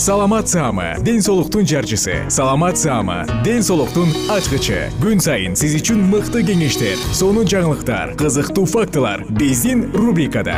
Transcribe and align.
саламат 0.00 0.48
саама 0.48 0.96
ден 1.04 1.20
соолуктун 1.20 1.66
жарчысы. 1.66 2.24
Саламат 2.30 2.78
саама 2.78 3.26
ден 3.44 3.62
соолуктун 3.62 4.08
ачкычы. 4.32 4.88
Күн 4.96 5.20
сайын 5.20 5.52
сиз 5.52 5.74
үчүн 5.76 6.00
мыкты 6.08 6.40
кеңештер 6.40 6.96
сонун 7.12 7.44
жаңылыктар 7.44 8.14
кызыктуу 8.16 8.64
фактылар 8.64 9.26
биздин 9.28 9.90
рубрикада. 9.92 10.56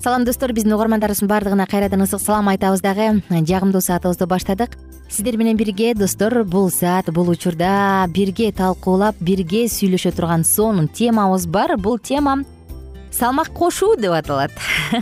Салам 0.00 0.24
достор 0.24 0.54
биздин 0.56 0.72
угармандарыбыздын 0.72 1.28
баардыгына 1.28 1.68
кайрадан 1.68 2.08
ысык 2.08 2.24
салам 2.24 2.48
айтабыз 2.48 2.80
дагы. 2.80 3.20
Жагымдуу 3.28 3.84
саатыбызды 3.84 4.26
баштадык 4.26 4.80
сиздер 5.12 5.36
менен 5.36 5.58
бирге 5.60 5.92
достор 5.94 6.42
бул 6.44 6.70
саат 6.70 7.10
бул 7.12 7.28
учурда 7.28 8.06
бирге 8.08 8.48
талкуулап 8.52 9.18
бирге 9.20 9.66
сүйлөшө 9.68 10.14
турган 10.16 10.44
сонун 10.44 10.88
темабыз 10.88 11.44
бар. 11.46 11.76
Бул 11.76 11.98
тема 11.98 12.38
салмак 13.12 13.52
кошуу 13.52 13.96
деп 14.00 14.12
аталат. 14.16 14.52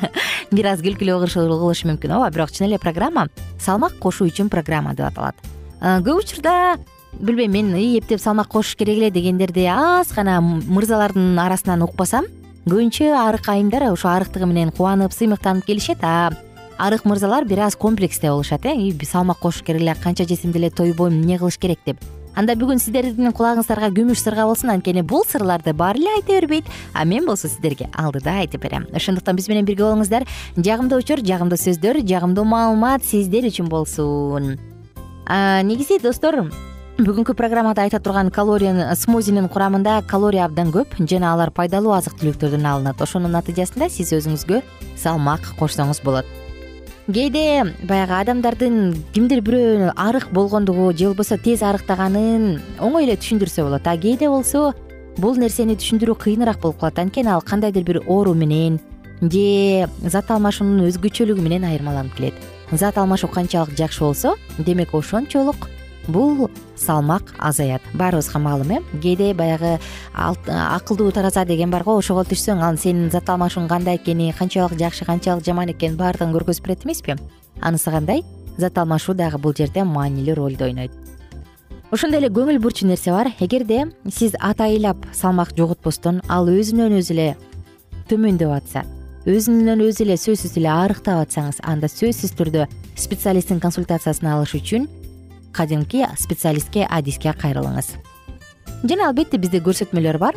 Бир 0.51 0.73
аз 0.73 0.83
күлкүлүү 0.83 1.29
кылышы 1.31 1.87
мүмкүн 1.87 2.17
ооба 2.17 2.33
бирок 2.35 2.51
чын 2.51 2.67
эле 2.67 2.81
программа 2.83 3.29
салмак 3.63 4.01
кошуу 4.03 4.27
үчүн 4.27 4.51
программа 4.51 4.97
деп 4.99 5.07
аталат. 5.13 5.39
Көп 5.79 6.25
учурда 6.25 6.77
билбейм 7.13 7.55
мен 7.55 7.73
ии 7.79 8.01
эптеп 8.01 8.19
салмак 8.21 8.51
кошуш 8.51 8.75
керек 8.75 8.99
эле 8.99 9.11
дегендерди 9.15 9.69
аз 9.71 10.11
гана 10.11 10.41
мырзалардын 10.43 11.39
арасынан 11.39 11.87
укпасам 11.87 12.27
көбүнчө 12.67 13.15
арык 13.15 13.47
айымдар 13.49 13.93
ошо 13.93 14.11
арыктыгы 14.11 14.47
менен 14.47 14.75
кубанып 14.75 15.15
сыймыктанып 15.15 15.71
келишет 15.71 16.03
а 16.03 16.33
арык 16.81 17.05
мырзалар 17.05 17.45
бир 17.45 17.61
аз 17.61 17.77
комплексте 17.77 18.31
болушат 18.31 18.65
э? 18.65 18.93
Салмак 19.05 19.39
кошуш 19.39 19.63
керек 19.63 19.83
эле 19.83 19.95
канча 20.03 20.25
жесем 20.25 20.53
деле 20.53 20.71
тойбойм 20.71 21.13
эмне 21.13 21.39
кылыш 21.39 21.59
керек 21.59 21.79
деп. 21.85 21.99
Анда 22.35 22.55
бүгүн 22.55 22.79
сиздердин 22.81 23.33
кулагыңыздарга 23.33 23.91
күмүш 23.93 24.23
сырга 24.23 24.47
болсун 24.47 24.71
анткени 24.71 25.03
бул 25.03 25.25
сырларды 25.29 25.75
баары 25.75 25.99
эле 25.99 26.15
айта 26.17 26.33
бербейт 26.33 26.65
а 26.95 27.05
мен 27.05 27.27
болсо 27.27 27.49
сиздерге 27.49 27.91
алдыда 27.93 28.39
айтып 28.41 28.63
берем. 28.63 28.87
Ошондуктан 28.95 29.37
биз 29.37 29.49
менен 29.49 29.67
бирге 29.67 29.85
болуңуздар. 29.85 30.25
Жагымдуу 30.57 31.03
учур 31.03 31.21
жагымдуу 31.21 31.59
сөздөр 31.59 32.01
жагымдуу 32.01 32.45
маалымат 32.45 33.05
сиздер 33.05 33.45
үчүн 33.51 33.69
болсун. 33.69 34.57
Негизи 35.29 36.01
достор 36.01 36.47
бүгүнкү 36.97 37.35
программада 37.35 37.83
айта 37.83 38.01
турган 38.01 38.31
калория 38.31 38.95
смузинин 38.97 39.49
курамында 39.49 40.03
калория 40.09 40.47
абдан 40.47 40.73
көп 40.73 40.97
жана 41.01 41.35
алар 41.35 41.51
пайдалуу 41.51 41.93
азык 41.93 42.17
түлүктөрдөн 42.21 42.65
алынат. 42.65 43.01
Ошонун 43.01 43.37
натыйжасында 43.37 43.91
сиз 43.91 44.15
өзүңүзгө 44.17 44.63
салмак 44.97 45.57
кошсоңуз 45.59 46.05
болот 46.05 46.29
кээде 47.09 47.65
баягы 47.89 48.15
адамдардын 48.21 48.77
кимдир 49.15 49.41
бирөө 49.41 49.93
арык 49.97 50.29
болгондугу 50.33 50.93
же 50.93 51.09
болбосо 51.09 51.39
тез 51.39 51.63
арыктаганын 51.63 52.61
оңой 52.79 53.09
эле 53.09 53.17
түшүндүрсө 53.17 53.65
болот. 53.65 53.87
А 53.87 53.97
кээде 53.97 54.29
болсо 54.29 54.75
бул 55.19 55.37
нерсени 55.37 55.77
түшүндүрүү 55.81 56.17
кыйыныраак 56.21 56.61
болуп 56.61 56.81
калат 56.81 56.99
анткени 56.99 57.33
ал 57.33 57.43
кандайдыр 57.43 57.85
бир 57.85 58.03
оору 58.07 58.35
менен 58.35 58.79
же 59.21 59.89
зат 60.05 60.31
алмашуунун 60.31 60.87
өзгөчөлүгү 60.89 61.41
менен 61.41 61.65
айырмаланып 61.65 62.15
келет. 62.17 62.35
Зат 62.71 62.99
алмашуу 62.99 63.31
канчалык 63.31 63.77
жакшы 63.77 64.05
болсо 64.05 64.37
демек 64.59 64.95
ошончолук 64.95 65.69
бул 66.09 66.51
салмак 66.77 67.35
азаят. 67.39 67.83
Баарыбызга 67.95 68.39
маалым 68.39 68.71
э? 68.71 68.79
Кээде 69.03 69.35
баягы 69.35 69.79
акылдуу 70.15 71.11
тараза 71.13 71.45
деген 71.45 71.71
бар 71.71 71.85
го 71.85 71.97
ошого 71.99 72.25
түшсөң 72.25 72.63
ал 72.63 72.77
сенин 72.77 73.11
зат 73.11 73.29
алмашууң 73.29 73.69
кандай 73.69 73.97
экени 73.97 74.33
канчалык 74.37 74.79
жакшы 74.79 75.05
канчалык 75.05 75.45
жаман 75.45 75.71
экенин 75.71 75.97
баардыгын 75.97 76.35
көргөзүп 76.35 76.67
берет 76.67 76.85
эмеспи? 76.85 77.17
Анысы 77.61 77.91
кандай? 77.91 78.25
Зат 78.57 78.79
алмашуу 78.79 79.15
дагы 79.15 79.39
бул 79.39 79.55
жерде 79.57 79.85
маанилүү 79.85 80.35
ролду 80.35 80.65
ойнойт. 80.65 80.93
Ошондой 81.91 82.21
эле 82.21 82.29
көңүл 82.29 82.61
бурчу 82.61 82.87
нерсе 82.87 83.11
бар. 83.11 83.33
Эгерде 83.41 83.91
сиз 84.09 84.37
атайылап 84.39 85.07
салмак 85.13 85.57
жоготпостон 85.57 86.23
ал 86.29 86.47
өзүнөн 86.49 86.99
өзү 87.01 87.15
эле 87.17 87.37
төмөндөп 88.11 88.55
атса 88.55 88.85
өзүнөн 89.29 89.83
өзү 89.85 90.07
эле 90.07 90.17
сөзсүз 90.17 90.57
эле 90.57 90.71
арыктап 90.73 91.21
атсаңыз 91.27 91.61
анда 91.69 91.91
сөзсүз 91.93 92.33
түрдө 92.39 92.65
специалисттин 92.97 93.61
консультациясын 93.61 94.31
алыш 94.33 94.55
үчүн 94.57 94.87
кадимки 95.53 96.07
специалистке 96.19 96.87
адиске 96.91 97.33
кайрылыңыз. 97.33 97.95
Жана 98.85 99.09
албетте 99.09 99.39
бизде 99.39 99.61
көрсөтмөлөр 99.61 100.19
бар. 100.19 100.37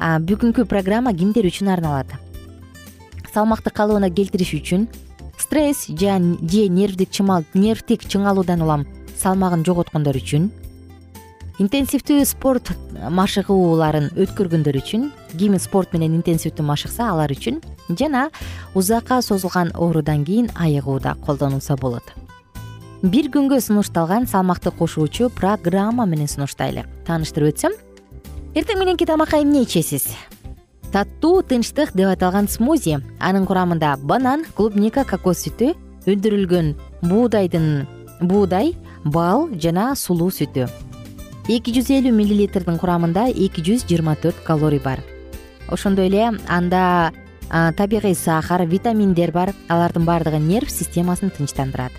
Бүгүнкү 0.00 0.66
программа 0.66 1.14
кимдер 1.14 1.46
үчүн 1.46 1.70
арналат? 1.72 2.10
Салмакты 3.32 3.70
калыбына 3.70 4.10
келтириш 4.10 4.54
үчүн 4.58 4.88
стресс 5.42 5.86
же 5.88 6.18
нервдик 6.68 7.10
нервтик 7.54 8.04
чыңалуудан 8.08 8.62
улам 8.62 8.86
салмагын 9.18 9.64
жоготкондор 9.66 10.16
үчүн 10.16 10.50
интенсивдүү 11.62 12.24
спорт 12.26 12.72
машыгууларын 13.12 14.10
өткөргөндөр 14.16 14.78
үчүн 14.80 15.08
ким 15.36 15.58
спорт 15.60 15.92
менен 15.92 16.16
интенсивдүү 16.20 16.64
машыкса 16.66 17.10
алар 17.12 17.34
үчүн 17.34 17.60
жана 17.90 18.28
узакка 18.74 19.20
созулган 19.22 19.72
оорудан 19.74 20.24
кийин 20.24 20.50
айыгууда 20.54 21.16
колдонулса 21.26 21.76
болот 21.76 22.14
бир 23.02 23.26
күнгө 23.34 23.58
сунушталган 23.58 24.28
салмакты 24.30 24.70
кошуучу 24.70 25.26
программа 25.34 26.04
менен 26.06 26.28
сунуштайлы 26.30 26.84
тааныштырып 27.06 27.50
өтсөм 27.50 27.72
эртең 28.54 28.78
мененки 28.78 29.06
тамакка 29.08 29.40
эмне 29.42 29.64
ичесиз? 29.64 30.06
Таттуу 30.94 31.42
тынчтык 31.42 31.96
деп 31.98 32.12
аталган 32.12 32.46
смузи 32.46 33.00
анын 33.18 33.48
курамында 33.48 33.96
банан 33.98 34.44
клубника 34.54 35.02
кокос 35.08 35.42
сүтү 35.48 35.72
өндүрүлгөн 36.06 36.76
буудайдын 37.02 37.66
буудай 38.20 38.76
бал 39.04 39.48
жана 39.58 39.96
сулуу 39.98 40.30
сүтү. 40.30 40.68
Эки 41.50 41.74
жүз 41.74 41.90
элүү 41.98 42.14
миллилитрдин 42.14 42.78
курамында 42.78 43.26
эки 43.34 43.66
жүз 43.66 43.82
жыйырма 43.88 44.14
төрт 44.14 44.38
калорий 44.46 44.78
бар. 44.78 45.02
Ошондой 45.66 46.06
эле 46.06 46.38
анда 46.46 47.10
табигый 47.50 48.14
сахар 48.14 48.62
витаминдер 48.62 49.32
бар. 49.32 49.56
Алардын 49.66 50.06
баардыгы 50.06 50.38
нерв 50.38 50.70
системасын 50.70 51.34
тынчтандырат 51.34 51.90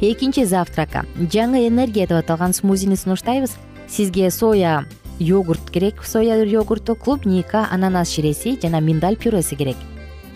экинчи 0.00 0.44
завтрака. 0.44 1.04
Жаңы 1.18 1.66
энергия 1.66 2.06
деп 2.06 2.18
аталган 2.18 2.52
смузини 2.52 2.96
сунуштайбыз. 2.96 3.56
Сизге 3.88 4.30
соя 4.30 4.86
йогурт 5.18 5.70
керек. 5.70 6.04
Соя 6.04 6.44
йогурту 6.44 6.94
клубника 6.94 7.66
ананас 7.70 8.10
ширеси 8.10 8.58
жана 8.62 8.80
миндаль 8.80 9.16
пюреси 9.16 9.56
керек. 9.56 9.76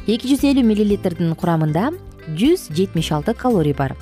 Эки 0.07 0.27
жүз 0.27 0.43
элүү 0.43 0.65
миллилитрдин 0.67 1.35
курамында 1.39 1.93
жүз 2.27 2.73
жетимиш 2.75 3.13
алты 3.13 3.35
калорий 3.35 3.75
бар. 3.75 3.95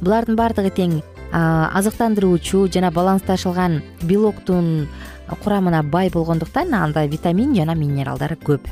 Булардын 0.00 0.36
баардыгы 0.36 0.70
тең 0.70 1.02
азыктандыруучу 1.32 2.68
жана 2.72 2.90
балансташылган 2.90 3.82
белоктун 4.02 4.88
курамына 5.42 5.82
бай 5.82 6.08
болгондуктан 6.10 6.72
анда 6.74 7.04
витамин 7.04 7.54
жана 7.54 7.74
минералдар 7.74 8.36
көп. 8.40 8.64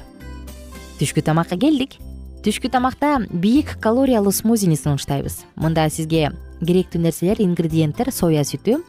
Түшкү 1.01 1.21
тамакка 1.21 1.59
келдик 1.59 1.99
түшкү 2.45 2.69
тамакта 2.69 3.23
бийик 3.33 3.79
калориялуу 3.81 4.33
смузини 4.33 4.77
сунуштайбыз. 4.77 5.39
Мында 5.57 5.87
сизге 5.89 6.29
керектүү 6.61 7.01
нерселер 7.01 7.41
ингредиенттер 7.41 8.11
соя 8.13 8.43
сүтү 8.45 8.83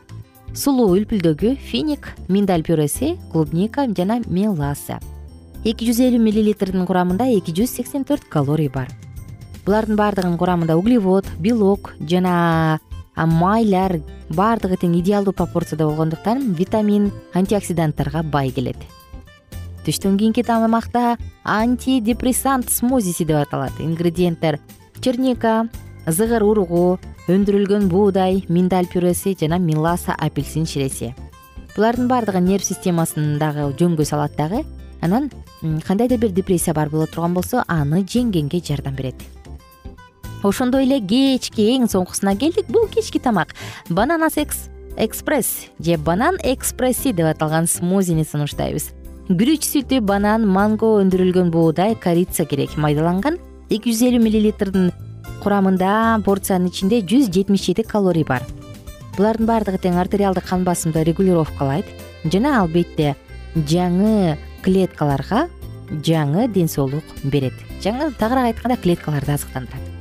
сулуу 0.51 0.89
үлпүлдөгү 0.97 1.53
финик 1.63 2.09
миндаль 2.27 2.65
пюреси 2.67 3.13
клубника 3.31 3.85
жана 3.95 4.19
меласа 4.27 4.99
эки 5.63 5.87
жүз 5.87 6.01
элүү 6.03 6.19
миллилитрдин 6.25 6.83
курамында 6.85 7.29
эки 7.37 7.55
жүз 7.55 7.77
сексен 7.79 8.03
төрт 8.03 8.27
калорий 8.27 8.67
бар. 8.67 8.91
Булардын 9.65 9.95
баардыгынын 9.97 10.37
курамында 10.37 10.75
углевод 10.75 11.31
белок 11.39 11.93
жана 12.03 12.81
майлар 13.15 14.01
баардыгы 14.35 14.81
тең 14.83 14.99
идеалдуу 14.99 15.33
пропорцияда 15.33 15.87
болгондуктан 15.87 16.51
витамин 16.59 17.09
антиоксиданттарга 17.33 18.21
бай 18.23 18.51
келет 18.51 18.83
түштөн 19.85 20.17
кийинки 20.17 20.43
тамакта 20.43 21.17
антидепрессант 21.43 22.69
смузиси 22.69 23.25
деп 23.25 23.45
аталат. 23.45 23.73
Ингредиенттер 23.79 24.59
черника 25.01 25.69
зыгыр 26.07 26.43
уругу 26.43 26.99
өндүрүлгөн 27.29 27.87
буудай 27.89 28.43
миндаль 28.49 28.89
пюреси 28.89 29.35
жана 29.39 29.59
миласа 29.59 30.15
апельсин 30.17 30.65
ширеси. 30.65 31.13
Булардын 31.75 32.07
баардыгы 32.07 32.41
нерв 32.41 32.65
системасын 32.65 33.37
дагы 33.37 33.69
жөнгө 33.77 34.05
салат 34.05 34.35
дагы 34.37 34.63
анан 35.01 35.29
кандайдыр 35.61 36.19
бир 36.19 36.31
депрессия 36.31 36.73
бар 36.73 36.89
боло 36.89 37.05
турган 37.05 37.33
болсо 37.33 37.63
аны 37.67 38.05
жеңгенге 38.05 38.61
жардам 38.65 38.95
берет. 38.95 39.15
Ошондой 40.43 40.85
эле 40.85 40.99
кечки 41.01 41.65
эң 41.75 41.89
соңкусуна 41.89 42.35
келдик. 42.37 42.67
Бул 42.69 42.87
кечки 42.87 43.19
тамак. 43.19 43.55
Бананас 43.89 44.37
экспресс 44.97 45.67
же 45.79 45.97
банан 45.97 46.37
экспресси 46.43 47.13
деп 47.13 47.27
аталган 47.27 47.67
смузини 47.67 48.23
сунуштайбыз 48.23 48.93
күрүч 49.25 49.63
сүтү 49.65 50.03
банан 50.05 50.43
манго 50.45 50.91
өндүрүлгөн 51.01 51.49
буудай 51.49 51.95
корица 51.97 52.45
керек. 52.45 52.75
Майдаланган 52.77 53.39
эки 53.73 53.89
жүз 53.89 54.03
элүү 54.05 54.21
миллилитрдин 54.21 54.91
курамында 55.41 56.21
порциянын 56.25 56.69
ичинде 56.69 56.99
жүз 57.01 57.31
жетимиш 57.33 57.65
жети 57.65 57.81
калорий 57.89 58.23
бар. 58.27 58.45
Булардын 59.17 59.49
баардыгы 59.49 59.79
тең 59.81 59.97
артериалдык 59.97 60.45
кан 60.45 60.61
басымды 60.67 61.01
регулировкалайт. 61.07 61.89
Жана 62.29 62.59
албетте 62.61 63.15
жаңы 63.55 64.37
клеткаларга 64.61 65.47
жаңы 66.05 66.45
ден 66.53 66.69
соолук 66.69 67.17
берет. 67.23 67.57
Жаңы 67.81 68.11
тагыраак 68.19 68.53
айтканда 68.53 68.77
клеткаларды 68.77 69.33
азыктандырат 69.33 69.95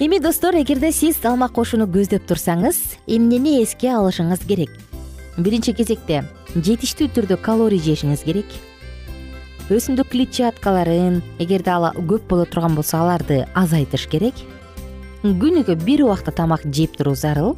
эми 0.00 0.18
достор 0.18 0.54
эгерде 0.56 0.92
сиз 0.92 1.16
салмак 1.20 1.52
кошууну 1.52 1.84
көздөп 1.84 2.24
турсаңыз 2.24 2.78
эмнени 3.06 3.58
эске 3.60 3.90
алышыңыз 3.92 4.46
керек? 4.48 4.70
Биринчи 5.36 5.74
кезекте 5.76 6.22
жетиштүү 6.56 7.10
түрдө 7.14 7.38
калорий 7.44 7.80
жешиңиз 7.82 8.24
керек. 8.26 8.50
Өсүмдүк 9.70 10.10
клетчаткаларын 10.10 11.20
эгерде 11.38 11.70
ал 11.70 11.90
көп 11.94 12.26
боло 12.32 12.46
турган 12.50 12.74
болсо 12.74 12.98
аларды 12.98 13.44
азайтыш 13.54 14.08
керек. 14.10 14.34
Күнүгө 15.22 15.78
бир 15.84 16.02
убакта 16.08 16.34
тамак 16.34 16.66
жеп 16.74 16.98
туруу 16.98 17.14
зарыл. 17.14 17.54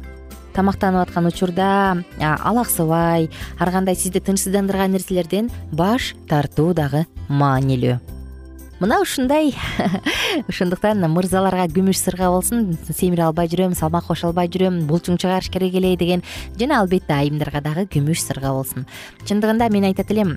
Тамактанып 0.53 1.07
аткан 1.07 1.25
учурда 1.25 2.03
алаксыбай 2.21 3.31
ар 3.57 3.71
кандай 3.73 3.97
сизди 3.97 4.21
тынчсыздандырган 4.21 4.93
нерселерден 4.93 5.49
баш 5.71 6.13
тартуу 6.29 6.75
дагы 6.77 7.07
маанилүү 7.29 8.12
мына 8.83 8.99
ушундай 8.99 9.53
ошондуктан 10.51 10.99
мырзаларга 11.13 11.69
күмүш 11.71 12.01
сырга 12.01 12.27
болсун 12.33 12.73
семире 12.89 13.23
албай 13.23 13.47
жүрөм 13.47 13.77
салмак 13.79 14.09
кошо 14.09 14.33
албай 14.33 14.49
жүрөм 14.51 14.81
булчуң 14.89 15.15
чыгарыш 15.23 15.47
керек 15.53 15.77
эле 15.79 15.93
деген 15.95 16.23
жана 16.59 16.81
албетте 16.81 17.15
айымдарга 17.15 17.61
дагы 17.63 17.85
күмүш 17.87 18.25
сырга 18.25 18.51
болсун. 18.51 18.83
Чындыгында 19.23 19.69
мен 19.71 19.87
айтат 19.87 20.11
элем 20.11 20.35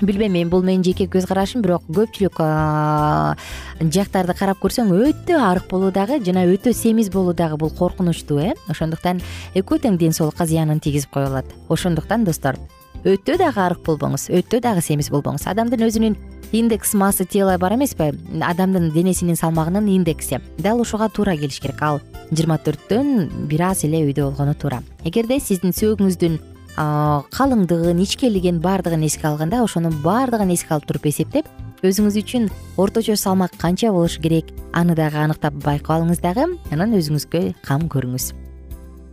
билбейм 0.00 0.38
эми 0.38 0.48
бул 0.48 0.64
менин 0.64 0.86
жеке 0.86 1.10
көз 1.12 1.28
карашым 1.28 1.60
бирок 1.60 1.84
көпчүлүк 1.92 2.40
жактарды 3.92 4.38
карап 4.38 4.62
көрсөң 4.64 4.94
өтө 4.94 5.36
арык 5.42 5.68
болуу 5.68 5.92
дагы 5.92 6.22
жана 6.24 6.46
өтө 6.48 6.72
семиз 6.72 7.12
болуу 7.12 7.36
дагы 7.36 7.60
бул 7.60 7.74
коркунучтуу 7.74 8.40
э? 8.40 8.54
Ошондуктан 8.72 9.20
экөө 9.58 9.82
тең 9.84 10.00
ден 10.00 10.16
соолукка 10.16 10.46
зыянын 10.48 10.80
тийгизип 10.80 11.12
коюп 11.12 11.34
алат. 11.34 11.56
Ошондуктан 11.68 12.24
достор 12.24 12.56
өтө 13.04 13.38
дагы 13.38 13.60
арык 13.62 13.84
болбоңуз 13.86 14.28
өтө 14.34 14.60
дагы 14.64 14.82
семиз 14.82 15.10
болбоңуз. 15.12 15.46
Адамдын 15.50 15.86
өзүнүн 15.86 16.16
индекс 16.52 16.94
массы 16.94 17.24
тела 17.24 17.58
бар 17.58 17.76
эмеспи 17.76 18.10
адамдын 18.42 18.90
денесинин 18.94 19.36
салмагынын 19.36 19.88
индекси. 19.88 20.40
Дал 20.58 20.80
ушуга 20.80 21.08
туура 21.08 21.36
келиш 21.36 21.60
керек. 21.60 21.82
Ал 21.82 22.00
жыйырма 22.30 22.58
төрттөн 22.64 23.46
бир 23.48 23.62
аз 23.70 23.84
эле 23.84 24.02
өйдө 24.06 24.30
болгону 24.30 24.54
туура. 24.54 24.82
Эгерде 25.04 25.40
сиздин 25.40 25.76
сөөгүңүздүн 25.76 26.38
калыңдыгын 26.78 28.02
ичкелигин 28.04 28.60
баардыгын 28.62 29.06
эске 29.06 29.26
алганда 29.26 29.62
ошонун 29.64 29.98
баардыгын 30.04 30.52
эске 30.54 30.74
алып 30.76 30.86
туруп 30.86 31.08
эсептеп 31.10 31.48
өзүңүз 31.82 32.18
үчүн 32.22 32.50
орточо 32.78 33.16
салмак 33.16 33.56
канча 33.58 33.90
болушу 33.92 34.22
керек 34.22 34.52
аны 34.72 34.94
дагы 34.94 35.18
аныктап 35.18 35.58
байкап 35.64 35.98
алыңыз 35.98 36.22
дагы 36.22 36.46
анан 36.70 36.94
өзүңүзгө 36.98 37.48
кам 37.66 37.88
көрүңүз 37.90 38.47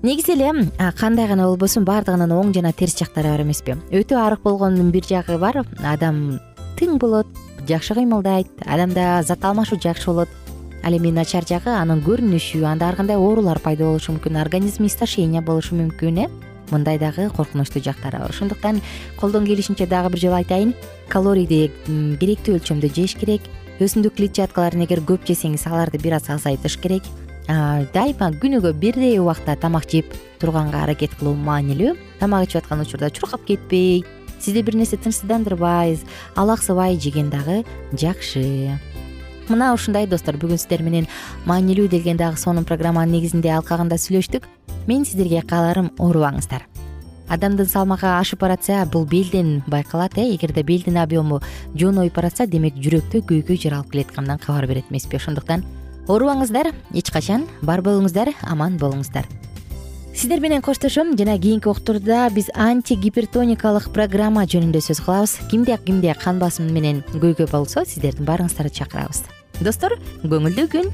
негизи 0.05 0.33
эле 0.33 0.69
кандай 0.99 1.27
гана 1.27 1.47
болбосун 1.47 1.85
баардыгынын 1.85 2.29
оң 2.31 2.51
жана 2.53 2.71
терс 2.77 2.93
жактары 2.99 3.31
бар 3.33 3.41
эмеспи. 3.41 3.73
Өтө 3.89 4.19
арык 4.21 4.43
болгондун 4.43 4.91
бир 4.93 5.03
жагы 5.09 5.39
бар. 5.41 5.63
Адам 5.81 6.39
тың 6.77 6.99
болот 7.01 7.25
жакшы 7.67 7.95
кыймылдайт. 7.97 8.47
Адамда 8.65 9.23
зат 9.25 9.43
алмашуу 9.43 9.79
жакшы 9.81 10.11
болот. 10.11 10.29
Ал 10.83 10.93
эми 10.93 11.09
начар 11.11 11.47
жагы 11.49 11.73
анын 11.73 12.03
көрүнүшү 12.05 12.61
анда 12.69 12.89
ар 12.89 12.95
кандай 12.95 13.17
оорулар 13.17 13.59
пайда 13.59 13.85
болушу 13.89 14.13
мүмкүн 14.13 14.39
организм 14.43 14.85
истощение 14.85 15.41
болушу 15.41 15.73
мүмкүн 15.75 16.21
э? 16.21 16.29
Мындай 16.69 16.99
дагы 16.99 17.31
коркунучтуу 17.33 17.81
жактары 17.81 18.19
бар. 18.19 18.29
Ошондуктан 18.29 18.81
колдон 19.19 19.45
келишинче 19.45 19.87
дагы 19.87 20.13
бир 20.13 20.19
жолу 20.19 20.37
айтайын. 20.37 20.75
Калорийди 21.09 21.71
керектүү 22.21 22.59
өлчөмдө 22.59 22.93
жеш 22.93 23.17
керек. 23.17 23.41
Өсүмдүк 23.79 24.21
клетчаткаларын 24.21 24.85
эгер 24.85 25.01
көп 25.01 25.25
жесеңиз 25.25 25.65
аларды 25.65 25.97
бир 25.97 26.21
аз 26.21 26.29
азайтыш 26.29 26.77
керек 26.77 27.03
дайыма 27.47 28.31
күнүгө 28.41 28.73
бирдей 28.73 29.19
убакта 29.19 29.55
тамак 29.55 29.89
жеп 29.91 30.13
турганга 30.39 30.83
аракет 30.83 31.13
кылуу 31.19 31.35
маанилүү. 31.35 31.95
Тамак 32.19 32.47
ичип 32.47 32.63
аткан 32.63 32.81
учурда 32.81 33.09
чуркап 33.09 33.45
кетпей 33.45 34.03
сизди 34.39 34.61
бир 34.61 34.75
нерсе 34.75 34.97
тынчсыздандырбай 34.97 35.99
алаксыбай 36.35 36.99
жеген 36.99 37.29
дагы 37.29 37.63
жакшы. 37.93 38.79
Мына 39.47 39.73
ушундай 39.73 40.07
достор 40.07 40.37
бүгүн 40.41 40.57
сиздер 40.57 40.81
менен 40.81 41.07
маанилүү 41.45 41.87
деген 41.89 42.17
дагы 42.17 42.37
сонун 42.37 42.65
программанын 42.65 43.19
негизинде 43.19 43.51
алкагында 43.53 43.97
сүйлөштүк. 44.01 44.47
Мен 44.87 45.05
сиздерге 45.05 45.41
кааларым 45.41 45.91
оорубаңыздар. 45.97 46.65
Адамдын 47.29 47.65
салмагы 47.65 48.05
ашып 48.05 48.41
баратса 48.41 48.83
бул 48.85 49.05
белден 49.05 49.63
байкалат 49.67 50.17
э 50.17 50.35
эгерде 50.35 50.61
белдин 50.63 50.97
объему 50.97 51.41
жонойуп 51.73 52.13
баратса 52.13 52.45
демек 52.45 52.75
жүрөктө 52.75 53.21
көйгөй 53.25 53.57
жаралып 53.57 53.91
келатканынан 53.91 54.37
кабар 54.37 54.67
берет 54.67 54.85
эмеспи. 54.91 55.15
Ошондуктан 55.15 55.63
оорубаңыздар 56.07 56.71
эч 56.93 57.11
качан 57.11 57.47
бар 57.61 57.81
болуңуздар 57.85 58.33
аман 58.43 58.77
болуңуздар. 58.77 59.25
Сиздер 60.15 60.39
менен 60.39 60.61
коштошом 60.61 61.17
жана 61.17 61.37
кийинки 61.37 61.67
уктурда 61.67 62.29
биз 62.31 62.47
антигипертоникалык 62.53 63.89
программа 63.91 64.45
жөнүндө 64.47 64.79
сөз 64.85 65.01
кылабыз. 65.03 65.33
Кимде 65.51 65.75
кимде 65.77 66.13
кан 66.15 66.39
басым 66.39 66.69
менен 66.71 67.03
көйгөй 67.11 67.49
болсо 67.51 67.83
сиздердин 67.83 68.23
баарыңыздарды 68.23 68.71
чакырабыз. 68.79 69.25
Достор 69.59 69.97
көңүлдүү 70.23 70.71
күн 70.71 70.93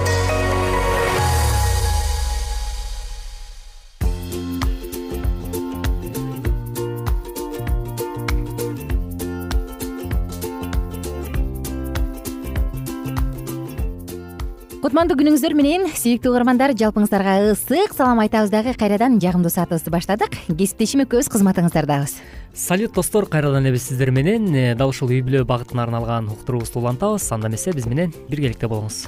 кутмандуу 14.91 15.15
күнүңүздөр 15.21 15.53
менен 15.55 15.85
сүйүктүү 15.95 16.33
угармандар 16.33 16.73
жалпыңыздарга 16.75 17.53
ысык 17.53 17.93
салам 17.95 18.19
айтабыз 18.25 18.49
дагы 18.51 18.73
кайрадан 18.75 19.13
жагымдуу 19.23 19.47
саатыбызды 19.47 19.87
баштадык. 19.93 20.33
Кесиптешим 20.49 21.05
экөөбүз 21.05 21.29
кызматыңыздардабыз 21.31 22.17
салют 22.51 22.91
достор 22.91 23.29
кайрадан 23.31 23.63
эле 23.63 23.77
биз 23.77 23.85
сиздер 23.87 24.11
менен. 24.11 24.49
Э, 24.51 24.75
дал 24.75 24.91
ушул 24.91 25.07
үй 25.07 25.21
бүлө 25.23 25.45
багытына 25.47 25.85
арналган 25.85 26.27
уктуруубузду 26.33 26.81
улантабыз. 26.83 27.29
Анда 27.31 27.47
эмесе 27.47 27.71
биз 27.71 27.87
менен 27.87 28.11
биргеликте 28.27 28.67
болуңуз. 28.67 29.05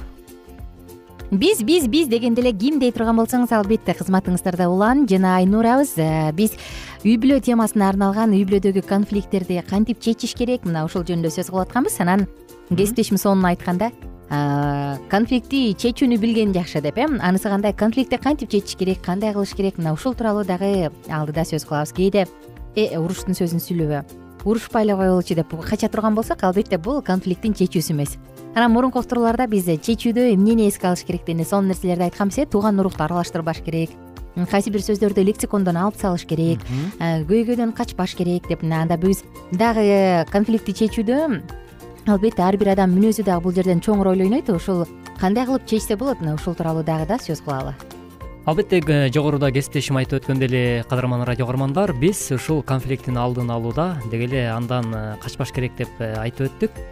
Биз 1.30 1.60
биз 1.60 1.84
биз 1.84 2.08
дегенде 2.08 2.40
эле 2.40 2.54
ким 2.56 2.80
дей 2.80 2.90
турган 2.90 3.20
болсоңуз 3.20 3.52
албетте. 3.52 3.92
Кызматыңыздарда 3.92 4.70
улан 4.72 5.04
жана 5.06 5.36
айнурабыз. 5.42 5.98
Э, 5.98 6.32
биз 6.32 6.56
үй 7.04 7.18
бүлө 7.20 7.42
темасына 7.44 7.90
арналган 7.92 8.32
үй 8.32 8.46
бүлөдөгү 8.48 8.86
конфликттерди 8.88 9.60
кантип 9.68 10.00
чечиш 10.00 10.32
керек? 10.32 10.64
Мына 10.64 10.88
ушул 10.88 11.04
жөнүндө 11.04 11.36
сөз 11.36 11.52
кылып 11.52 11.68
атканбыз. 11.68 12.00
Анан 12.00 12.26
кесиптешим 12.72 13.20
сонун 13.20 13.44
айтканда 13.52 13.92
конфликтти 15.10 15.74
чечүүнү 15.78 16.18
билген 16.18 16.52
жакшы 16.54 16.80
деп 16.80 16.98
э? 16.98 17.06
Анысы 17.20 17.48
кандай? 17.48 17.72
Конфликтти 17.72 18.16
кантип 18.16 18.50
чечиш 18.50 18.76
керек 18.76 19.00
кандай 19.02 19.32
кылыш 19.32 19.54
керек? 19.54 19.78
Мына 19.78 19.94
ушул 19.94 20.14
тууралуу 20.14 20.44
дагы 20.44 20.90
алдыда 21.08 21.44
сөз 21.44 21.66
кылабыз 21.66 21.92
кээде 21.92 22.26
э? 22.76 22.98
Уруштун 22.98 23.34
сөзүн 23.34 23.62
сүйлөбө 23.62 24.04
урушпай 24.44 24.84
эле 24.84 24.94
коелучу 24.94 25.34
деп 25.34 25.54
кача 25.64 25.88
турган 25.88 26.14
болсок 26.14 26.42
албетте 26.44 26.78
бул 26.78 27.00
конфликттин 27.02 27.54
чечүүсү 27.54 27.92
эмес. 27.92 28.18
Анан 28.54 28.72
мурунку 28.72 29.00
уктурууларда 29.00 29.46
биз 29.48 29.64
чечүүдө 29.66 30.34
эмнени 30.34 30.68
эске 30.68 30.88
алыш 30.88 31.04
керек 31.04 31.24
деген 31.24 31.44
сонун 31.44 31.72
нерселерди 31.72 32.10
айтканбыз 32.10 32.38
э 32.38 32.46
тууган 32.46 32.78
урукту 32.78 33.04
аралаштырбаш 33.04 33.62
керек. 33.64 33.90
Кайсы 34.50 34.70
бир 34.70 34.82
сөздөрдү 34.82 35.24
лексикондон 35.24 35.76
алып 35.76 35.96
салыш 35.96 36.26
керек. 36.26 36.60
Көйгөйдөн 37.00 37.72
качпаш 37.72 38.14
керек 38.14 38.48
деп 38.48 38.62
мына 38.62 38.82
анда 38.82 38.96
биз 38.96 39.24
дагы 39.52 40.26
конфликтти 40.30 40.72
чечүүдө 40.72 41.63
албетте 42.06 42.42
ар 42.42 42.56
бир 42.60 42.74
адам 42.74 42.92
мүнөзү 42.92 43.24
дагы 43.24 43.46
бул 43.46 43.54
жерден 43.56 43.80
чоң 43.80 44.02
роль 44.04 44.22
ойнойт 44.24 44.50
ушул 44.52 44.84
кандай 45.20 45.46
кылып 45.48 45.66
чечсе 45.66 45.96
болот 45.96 46.20
мына 46.20 46.34
ушул 46.34 46.54
тууралуу 46.54 46.84
дагы 46.84 47.06
да 47.08 47.16
сөз 47.16 47.40
кылалы. 47.44 47.74
Албетте 48.44 48.82
э, 48.86 49.08
жогоруда 49.08 49.50
кесиптешим 49.52 49.96
айтып 49.96 50.20
өткөндөй 50.20 50.48
эле 50.50 50.84
кадырман 50.88 51.24
радио 51.24 51.46
угармандар 51.46 51.94
биз 51.96 52.26
ушул 52.36 52.62
конфликттин 52.62 53.16
алдын 53.16 53.50
алууда 53.50 53.96
деги 54.10 54.28
эле 54.28 54.50
андан 54.52 54.92
э, 54.92 55.16
качпаш 55.22 55.52
керек 55.52 55.72
деп 55.78 55.88
э, 55.98 56.12
айтып 56.20 56.50
өттүк. 56.50 56.84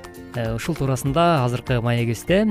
Ушул 0.56 0.74
туурасында 0.74 1.44
азыркы 1.44 1.82
маегибизде 1.84 2.46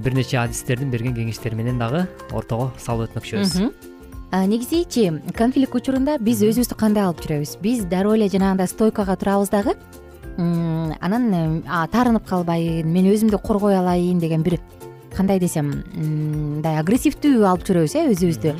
бир 0.00 0.14
нече 0.16 0.38
адистердин 0.40 0.88
берген 0.90 1.12
кеңештери 1.12 1.58
менен 1.60 1.76
дагы 1.76 2.06
ортого 2.32 2.72
салып 2.80 3.10
өтмөкчүбүз 3.10 3.60
негизичи 4.32 5.10
конфликт 5.36 5.74
учурунда 5.76 6.16
биз 6.20 6.40
өзүбүздү 6.40 6.76
кандай 6.80 7.04
алып 7.04 7.20
жүрөбүз? 7.24 7.58
Биз 7.60 7.84
дароо 7.84 8.14
эле 8.16 8.30
жанагындай 8.32 8.68
стойкага 8.68 9.16
турабыз 9.20 9.52
дагы 9.52 9.76
анан 10.38 11.62
таарынып 11.66 12.26
калбайын 12.28 12.86
мен 12.86 13.08
өзүмдү 13.10 13.40
коргой 13.42 13.76
алайын 13.78 14.20
деген 14.22 14.42
бир 14.46 14.60
кандай 15.14 15.40
десем 15.42 15.72
мындай 15.94 16.78
агрессивдүү 16.78 17.42
алып 17.48 17.64
жүрөбүз 17.66 17.96
э 17.98 18.04
өзүбүздү. 18.12 18.54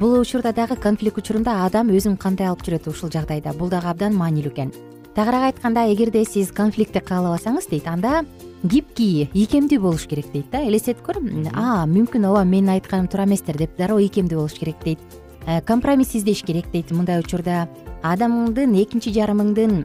Бул 0.00 0.18
учурда 0.18 0.52
дагы 0.52 0.76
конфликт 0.76 1.18
учурунда 1.18 1.64
адам 1.66 1.92
өзүн 1.94 2.16
кандай 2.18 2.48
алып 2.48 2.64
жүрөт 2.66 2.88
ушул 2.90 3.12
жагдайда? 3.14 3.52
Бул 3.54 3.70
дагы 3.70 3.92
абдан 3.92 4.16
маанилүү 4.16 4.52
экен. 4.52 4.72
Тагыраак 5.14 5.54
айтканда 5.54 5.86
эгерде 5.92 6.24
сиз 6.24 6.50
конфликтти 6.50 6.98
каалабасаңыз 6.98 7.68
дейт 7.70 7.86
анда 7.86 8.24
гибкий 8.64 9.28
ийкемдүү 9.32 9.78
болуш 9.78 10.08
керек 10.10 10.32
дейт 10.32 10.50
да. 10.50 10.64
Элестетип 10.66 11.04
көр 11.06 11.20
а 11.54 11.86
мүмкүн 11.86 12.26
ооба 12.26 12.42
менин 12.44 12.74
айтканым 12.74 13.06
туура 13.06 13.28
эместир 13.28 13.56
деп 13.56 13.76
дароо 13.78 14.00
ийкемдүү 14.00 14.40
болуш 14.40 14.58
керек 14.58 14.82
дейт. 14.82 14.98
Э, 15.46 15.60
компромисс 15.60 16.16
издеш 16.16 16.42
керек 16.42 16.72
дейт 16.72 16.90
мындай 16.90 17.20
учурда. 17.20 17.68
Адамдын 18.02 18.74
экинчи 18.82 19.12
жарымыңдын 19.14 19.84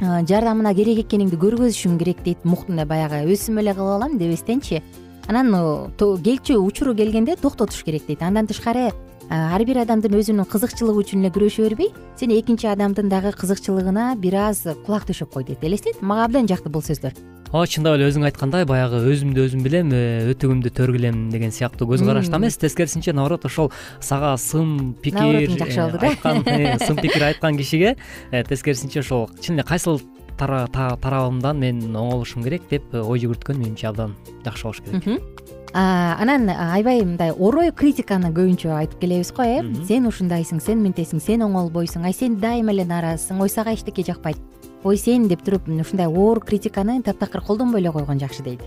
жардамына 0.00 0.74
керек 0.74 1.02
экениңди 1.04 1.36
көргөзүшүң 1.40 1.98
керек 1.98 2.22
дейт. 2.24 2.44
Баягы 2.44 3.24
өзүм 3.32 3.58
эле 3.62 3.74
кылып 3.74 3.96
алам 3.98 4.18
дебестенчи 4.18 4.82
анан 5.28 5.50
келчү 5.98 6.56
учуру 6.56 6.94
келгенде 6.94 7.36
токтотуш 7.36 7.82
керек 7.84 8.06
дейт. 8.06 8.22
Андан 8.22 8.46
тышкары 8.46 8.92
ар 9.28 9.64
бир 9.68 9.82
адамдын 9.84 10.14
өзүнүн 10.18 10.48
кызыкчылыгы 10.48 11.04
үчүн 11.04 11.24
эле 11.24 11.32
күрөшө 11.34 11.66
бербей 11.68 11.90
сен 12.16 12.32
экинчи 12.32 12.68
адамдын 12.70 13.10
дагы 13.12 13.34
кызыкчылыгына 13.36 14.14
бир 14.16 14.38
аз 14.48 14.64
кулак 14.86 15.04
төшөп 15.08 15.34
кой 15.34 15.44
дейт 15.44 15.64
элестет? 15.64 16.00
Мага 16.00 16.24
абдан 16.24 16.48
жакты 16.48 16.72
бул 16.72 16.82
сөздөр. 16.82 17.12
Ооба 17.48 17.64
чындап 17.68 17.96
эле 17.96 18.08
өзүң 18.08 18.26
айткандай 18.28 18.66
баягы 18.68 19.00
өзүмдү 19.08 19.44
өзүм 19.48 19.62
билем 19.64 19.92
э, 19.96 20.28
өтүгүмдү 20.34 20.72
төргүлем 20.76 21.28
деген 21.32 21.52
сыяктуу 21.52 21.88
көз 21.88 22.04
карашта 22.04 22.36
эмес. 22.36 22.58
Тескерисинче 22.60 23.14
наоборот 23.16 23.46
ошол 23.48 23.72
сага 24.00 24.34
сын 24.36 24.94
пикир 25.00 25.48
жакшы 25.56 25.80
болду 25.80 25.98
да. 26.02 26.10
айткан 26.12 26.42
э, 26.44 26.76
сын 26.86 27.00
пикир 27.00 27.24
айткан 27.30 27.56
кишиге 27.56 27.96
э, 28.30 28.44
тескерисинче 28.44 29.00
ошол 29.00 29.30
чын 29.40 29.56
эле 29.56 29.64
кайсыл 29.64 30.00
тарабымдан 30.38 31.58
мен 31.58 31.80
оңолушум 31.96 32.44
керек 32.44 32.68
деп 32.68 32.92
ой 32.92 33.24
жүгүрткөн 33.24 33.64
менимче 33.64 33.88
абдан 33.88 34.12
жакшы 34.44 34.68
болуш 34.68 34.84
керек 34.84 35.37
анан 35.72 36.48
аябай 36.48 37.02
мындай 37.04 37.30
орой 37.32 37.70
критиканы 37.72 38.30
көбүнчө 38.32 38.72
айтып 38.72 39.00
келебиз 39.02 39.32
го 39.36 39.44
э? 39.44 39.60
Сен 39.86 40.06
ушундайсың 40.08 40.62
сен 40.64 40.80
мынтесиң 40.82 41.20
сен 41.20 41.44
оңолбойсуң 41.44 42.06
ай 42.08 42.14
сен 42.16 42.38
дайыма 42.40 42.72
эле 42.72 42.86
нааразысың 42.88 43.42
ой 43.42 43.52
сага 43.52 43.74
эчтеке 43.76 44.04
жакпайт. 44.06 44.38
Ой 44.84 44.96
сен 44.96 45.28
деп 45.28 45.44
туруп 45.44 45.68
ушундай 45.68 46.06
оор 46.06 46.40
критиканы 46.40 47.02
таптакыр 47.02 47.42
колдонбой 47.42 47.80
эле 47.80 47.92
койгон 47.92 48.18
жакшы 48.18 48.42
дейт. 48.42 48.62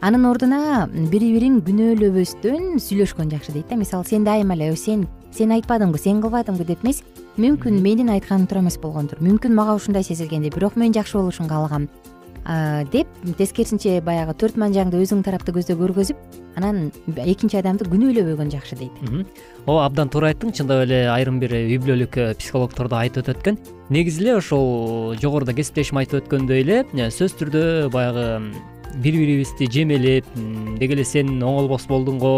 Анын 0.00 0.24
ордуна 0.24 0.88
бири 0.88 1.34
бирин 1.34 1.60
күнөөлөбөстөн 1.60 2.80
сүйлөшкөн 2.80 3.30
жакшы 3.30 3.52
дейт 3.52 3.68
да. 3.68 3.76
Мисалы 3.76 4.04
сен 4.08 4.24
дайыма 4.24 4.54
эле 4.56 4.74
сен 4.76 5.06
сен 5.32 5.52
айтпадыңбы 5.52 5.98
сен 5.98 6.22
кылбадыңбы? 6.22 6.64
деп 6.64 6.84
эмес. 6.84 7.02
Мүмкүн 7.36 7.80
менин 7.80 8.08
айтканым 8.08 8.46
туура 8.46 8.62
эмес 8.62 8.78
болгондур. 8.80 9.20
Мүмкүн 9.20 9.54
мага 9.54 9.74
ушундай 9.74 10.02
сезилгендир 10.02 10.54
бирок 10.54 10.76
мен 10.76 10.92
жакшы 10.92 11.18
болушун 11.18 11.48
каалагам 11.48 11.88
деп 12.92 13.08
тескерисинче 13.38 14.00
баягы 14.04 14.34
төрт 14.40 14.56
манжаңды 14.60 15.00
өзүңдүн 15.02 15.26
тарапты 15.26 15.52
көздө 15.54 15.76
көргөзүп 15.80 16.22
анан 16.56 16.90
экинчи 17.24 17.58
адамды 17.60 17.86
күнөөлөбөгөн 17.90 18.50
жакшы 18.52 18.78
дейт. 18.80 18.96
Ооба 19.66 19.84
абдан 19.84 20.10
туура 20.10 20.32
айттың 20.32 20.54
чындап 20.56 20.84
эле 20.86 21.04
айрым 21.12 21.38
бир 21.42 21.54
үй 21.54 21.78
бүлөлүк 21.82 22.18
э, 22.18 22.28
психологдор 22.40 22.88
да 22.90 23.04
айтып 23.04 23.26
өтөт 23.26 23.42
экен. 23.44 23.60
Негизи 23.90 24.24
эле 24.24 24.36
ошол 24.38 25.14
жогоруда 25.20 25.54
кесиптешим 25.54 26.00
айтып 26.00 26.24
өткөндөй 26.24 26.64
эле 26.64 26.80
э, 26.82 27.10
сөзсүз 27.10 27.36
түрдө 27.42 27.64
баягы 27.94 28.26
бири 28.96 29.20
бирибизди 29.22 29.70
жемелеп 29.70 30.26
деги 30.80 30.96
эле 30.96 31.04
сен 31.04 31.36
оңолбос 31.38 31.86
болдуң 31.90 32.18
го 32.22 32.34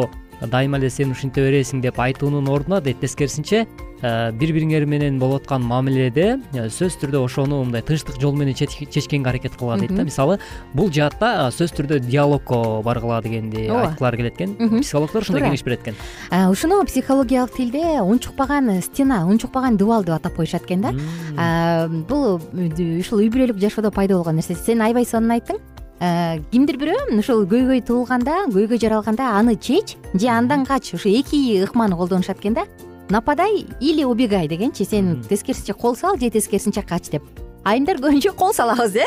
дайыма 0.51 0.79
эле 0.79 0.91
сен 0.91 1.11
ушинте 1.13 1.43
бересиң 1.45 1.83
деп 1.83 1.99
айтуунун 2.01 2.49
ордуна 2.49 2.81
тескерисинче 2.83 3.67
бири 4.03 4.51
бириңер 4.57 4.83
менен 4.91 5.19
болуп 5.23 5.45
аткан 5.45 5.63
мамиледе 5.63 6.41
сөзсүз 6.53 6.97
түрдө 7.05 7.21
ошону 7.23 7.61
мындай 7.63 7.85
тынчтык 7.87 8.19
жол 8.19 8.35
менен 8.35 8.57
чечкенге 8.59 9.31
аракет 9.31 9.55
кылгыла 9.55 9.79
дейт 9.79 9.95
да. 9.95 10.03
Мисалы 10.03 10.41
бул 10.75 10.91
жаатта 10.91 11.53
сөзсүз 11.55 11.77
түрдө 11.79 12.01
диалогко 12.09 12.83
баргыла 12.83 13.21
дегенди 13.23 13.69
айткылары 13.71 14.19
келет 14.19 14.41
экен 14.41 14.81
психологдор 14.81 15.23
ушундай 15.23 15.47
кеңеш 15.47 15.63
берет 15.63 15.87
экен 15.87 16.51
ушуну 16.51 16.83
психологиялык 16.85 17.55
тилде 17.55 18.01
унчукпаган 18.03 18.83
стена 18.83 19.23
унчукпаган 19.29 19.77
дубал 19.77 20.03
деп 20.03 20.17
атап 20.17 20.35
коюшат 20.35 20.67
экен 20.67 20.83
да. 20.83 21.89
Бул 22.09 22.41
ушул 22.43 23.23
үй 23.23 23.31
бүлөлүк 23.31 23.63
жашоодо 23.63 23.95
пайда 23.95 24.19
болгон 24.19 24.43
нерсе. 24.43 24.59
Сен 24.59 24.83
аябай 24.83 25.07
сонун 25.07 25.39
айттың 25.39 25.63
кимдир 26.03 26.79
бирөө 26.81 27.19
ушул 27.21 27.45
көйгөй 27.47 27.85
туулганда 27.87 28.49
көйгөй 28.51 28.81
жаралганда 28.83 29.37
аны 29.39 29.55
чеч 29.55 29.95
же 30.15 30.27
андан 30.27 30.65
кач 30.67 30.95
ушу 30.95 31.09
эки 31.09 31.63
ыкманы 31.63 31.95
колдонушат 31.97 32.41
экен 32.41 32.55
да. 32.55 32.65
Нападай 33.09 33.67
или 33.81 34.03
убегай 34.05 34.49
дегенчи 34.49 34.83
сен 34.83 35.23
тескерисинче 35.23 35.75
кол 35.75 35.95
сал 35.95 36.17
же 36.19 36.31
тескерисинче 36.31 36.83
кач 36.83 37.11
деп. 37.11 37.23
Айымдар 37.63 38.01
көбүнчө 38.03 38.33
кол 38.35 38.51
салабыз 38.53 38.97
э? 38.97 39.07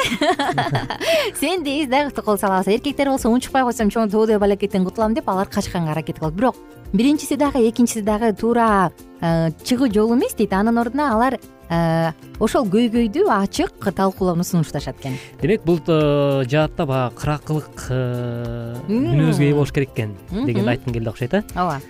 Сен 1.41 1.63
дейбиз 1.63 1.89
дагы 1.89 2.21
кол 2.21 2.37
салабыз. 2.37 2.71
Эркектер 2.71 3.09
болсо 3.11 3.27
унчукпай 3.27 3.65
койсом 3.67 3.91
чоң 3.91 4.07
тоодой 4.13 4.39
балакеттен 4.39 4.85
кутулам 4.85 5.13
деп 5.13 5.27
алар 5.27 5.49
качканга 5.51 5.91
аракет 5.91 6.19
кылат 6.19 6.33
бирок 6.33 6.55
биринчиси 6.93 7.35
дагы 7.35 7.67
экинчиси 7.67 8.01
дагы 8.01 8.31
туура 8.31 8.93
чыгуу 9.19 9.91
жол 9.91 10.15
эмес 10.15 10.35
дейт. 10.35 10.53
Анын 10.53 10.77
ордуна 10.77 11.11
алар 11.11 11.39
ошол 11.69 12.67
көйгөйдү 12.69 13.25
ачык 13.31 13.87
талкуулоону 13.95 14.43
сунушташат 14.43 14.99
экен. 14.99 15.17
Демек 15.41 15.63
бул 15.65 15.79
э, 15.87 16.43
жаатта 16.49 16.85
баягы 16.85 17.15
кыракылык 17.17 17.87
э, 17.89 18.75
мүнөзгө 18.87 19.47
ээ 19.47 19.55
болуш 19.55 19.73
керек 19.73 19.95
экен 19.95 20.15
дегенди 20.29 20.75
айткың 20.75 20.93
келди 20.93 21.09
окшойт 21.09 21.33
э? 21.33 21.43
Ооба. 21.55 21.81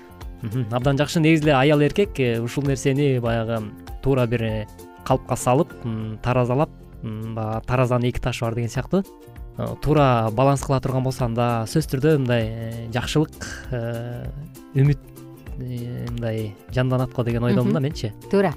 Абдан 0.71 0.97
жакшы 0.97 1.19
негизи 1.19 1.43
эле 1.43 1.55
аял 1.57 1.81
эркек 1.81 2.19
э, 2.19 2.39
ушул 2.39 2.63
нерсени 2.63 3.19
баягы 3.19 3.63
туура 4.03 4.25
бир 4.27 4.67
калпка 5.03 5.35
салып 5.35 5.73
таразалап 6.23 6.69
баягы 7.03 7.65
таразанын 7.67 8.09
эки 8.09 8.21
ташы 8.21 8.45
бар 8.45 8.55
деген 8.55 8.69
сыяктуу. 8.69 9.03
Туура 9.81 10.29
баланс 10.31 10.63
кыла 10.63 10.79
турган 10.79 11.03
болсо 11.03 11.25
анда 11.25 11.65
сөзсүз 11.67 11.91
түрдө 11.93 12.15
мындай 12.19 12.87
жакшылык 12.93 13.45
үмүт 14.75 15.11
мындай 15.57 16.55
жанданат 16.75 17.13
го 17.13 17.23
деген 17.23 17.43
ойдомун 17.43 17.73
да 17.73 17.79
менчи 17.79 18.11
туура 18.31 18.53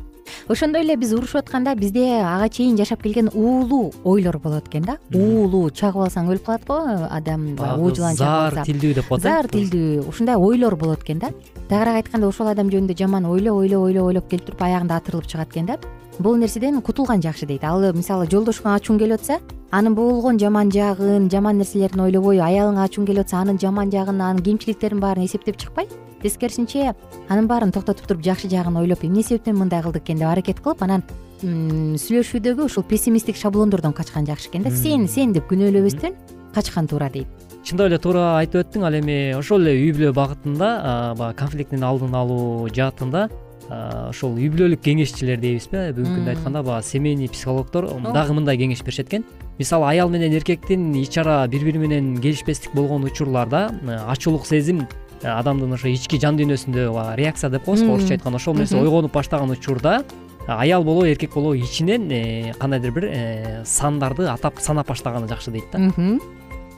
ошондой 0.49 0.82
эле 0.82 0.97
биз 0.97 1.12
урушуп 1.12 1.42
атканда 1.42 1.75
бизде 1.75 2.20
ага 2.23 2.49
чейин 2.49 2.76
жашап 2.76 3.02
келген 3.02 3.30
уулуу 3.35 3.92
ойлор 4.04 4.38
болот 4.38 4.68
экен 4.68 4.85
да. 4.85 4.99
Уулуу 5.14 5.70
чагып 5.70 6.08
алсаң 6.08 6.30
өлүп 6.32 6.44
калат 6.47 6.66
го 6.66 6.78
адам 7.11 7.54
уу 7.58 7.92
жылан 7.94 8.16
заар 8.16 8.62
тилдүү 8.64 8.94
деп 8.94 9.08
коет 9.08 9.20
э 9.20 9.28
заар 9.28 9.49
тилдүү 9.49 10.08
ушундай 10.08 10.37
ойлор 10.37 10.76
болот 10.76 11.02
экен 11.02 11.18
да. 11.18 11.30
Тагыраак 11.68 12.04
айтканда 12.04 12.28
ошол 12.28 12.49
адам 12.49 12.70
жөнүндө 12.70 12.97
жаман 12.97 13.26
ойлоп 13.26 13.62
ойлоп 13.62 13.82
ойлоп 13.82 14.06
ойлоп 14.06 14.28
келип 14.30 14.47
туруп 14.47 14.62
аягында 14.62 14.97
атырылып 14.97 15.26
чыгат 15.26 15.52
экен 15.52 15.66
да. 15.66 15.78
Бул 16.18 16.37
нерседен 16.37 16.80
кутулган 16.82 17.23
жакшы 17.23 17.47
дейт. 17.47 17.62
Ал 17.62 17.92
мисалы 17.94 18.26
жолдошуңа 18.26 18.75
ачууң 18.80 18.99
келип 18.99 19.20
атса 19.20 19.38
анын 19.70 19.94
болгон 19.94 20.38
жаман 20.38 20.73
жагын 20.73 21.28
жаман 21.30 21.58
нерселерин 21.61 22.00
ойлобой 22.00 22.40
аялыңа 22.42 22.88
ачууң 22.88 23.06
келип 23.06 23.26
атса 23.26 23.38
анын 23.38 23.58
жаман 23.62 23.92
жагын 23.92 24.20
анын 24.20 24.42
кемчиликтерин 24.42 24.99
баарын 25.00 25.26
эсептеп 25.28 25.56
чыкпай. 25.62 25.87
Тескерисинче 26.23 26.94
анын 27.28 27.47
баарын 27.47 27.70
токтотуп 27.70 28.08
туруп 28.08 28.25
жакшы 28.25 28.50
жагын 28.50 28.80
ойлоп 28.80 29.04
эмне 29.04 29.23
себептен 29.23 29.54
мындай 29.56 29.82
кылдык 29.82 30.02
экен 30.02 30.18
аракет 30.27 30.61
кылып 30.61 30.83
анан 30.83 31.03
сүйлөшүүдөгү 31.43 32.67
ушул 32.67 32.83
пессимисттик 32.83 33.37
шаблондордон 33.37 33.93
качкан 33.93 34.27
жакшы 34.27 34.51
экен 34.51 34.65
да. 34.67 34.71
Сен 34.75 35.07
сен 35.09 35.33
деп 35.33 35.47
күнөөлөбөстөн 35.51 36.17
качкан 36.55 36.89
туура 36.91 37.11
дейт. 37.11 37.29
Чындап 37.63 37.91
эле 37.91 37.99
туура 38.03 38.39
айтып 38.41 38.65
өттүң 38.65 38.87
ал 38.89 38.97
эми 38.99 39.19
ошол 39.39 39.63
эле 39.67 39.77
үй 39.79 39.93
бүлө 39.95 40.15
багытында 40.17 40.71
баягы 41.19 41.39
конфликттин 41.39 41.85
алдын 41.85 42.15
алуу 42.17 42.69
жаатында 42.75 43.29
ошол 43.69 44.39
үй 44.39 44.49
бүлөлүк 44.51 44.81
кеңешчилер 44.83 45.41
дейбизби 45.43 45.83
бүгүнкү 45.93 46.15
күндө 46.17 46.33
айтканда 46.33 46.63
баягы 46.65 46.89
семейный 46.89 47.29
психологдор 47.29 47.91
дагы 48.15 48.35
мындай 48.39 48.57
кеңеш 48.57 48.81
беришет 48.83 49.11
экен 49.13 49.26
мисалы 49.59 49.91
аял 49.91 50.09
менен 50.09 50.33
эркектин 50.33 50.95
ич 50.97 51.19
ара 51.19 51.47
бири 51.47 51.69
бири 51.69 51.83
менен 51.83 52.17
келишпестик 52.17 52.73
болгон 52.75 53.04
учурларда 53.04 53.69
ачуулук 54.09 54.47
сезим 54.47 54.87
адамдын 55.23 55.75
ошо 55.75 55.91
ички 55.91 56.21
жан 56.21 56.39
дүйнөсүндө 56.39 56.89
баягы 56.95 57.21
реакция 57.23 57.50
деп 57.50 57.65
коебуз 57.65 57.85
го 57.85 57.95
орусча 57.95 58.15
айтканда 58.17 58.37
ошол 58.37 58.54
нерсе 58.54 58.76
ойгонуп 58.78 59.13
баштаган 59.13 59.50
учурда 59.50 60.02
аял 60.49 60.85
болобу 60.85 61.07
эркек 61.07 61.35
болобу 61.35 61.57
ичинен 61.57 62.11
э, 62.11 62.54
кандайдыр 62.59 62.91
бир 62.91 63.04
э, 63.04 63.65
сандарды 63.67 64.26
атап 64.26 64.61
санап 64.61 64.89
баштаганы 64.89 65.28
жакшы 65.28 65.50
дейт 65.50 65.65
да. 65.73 65.78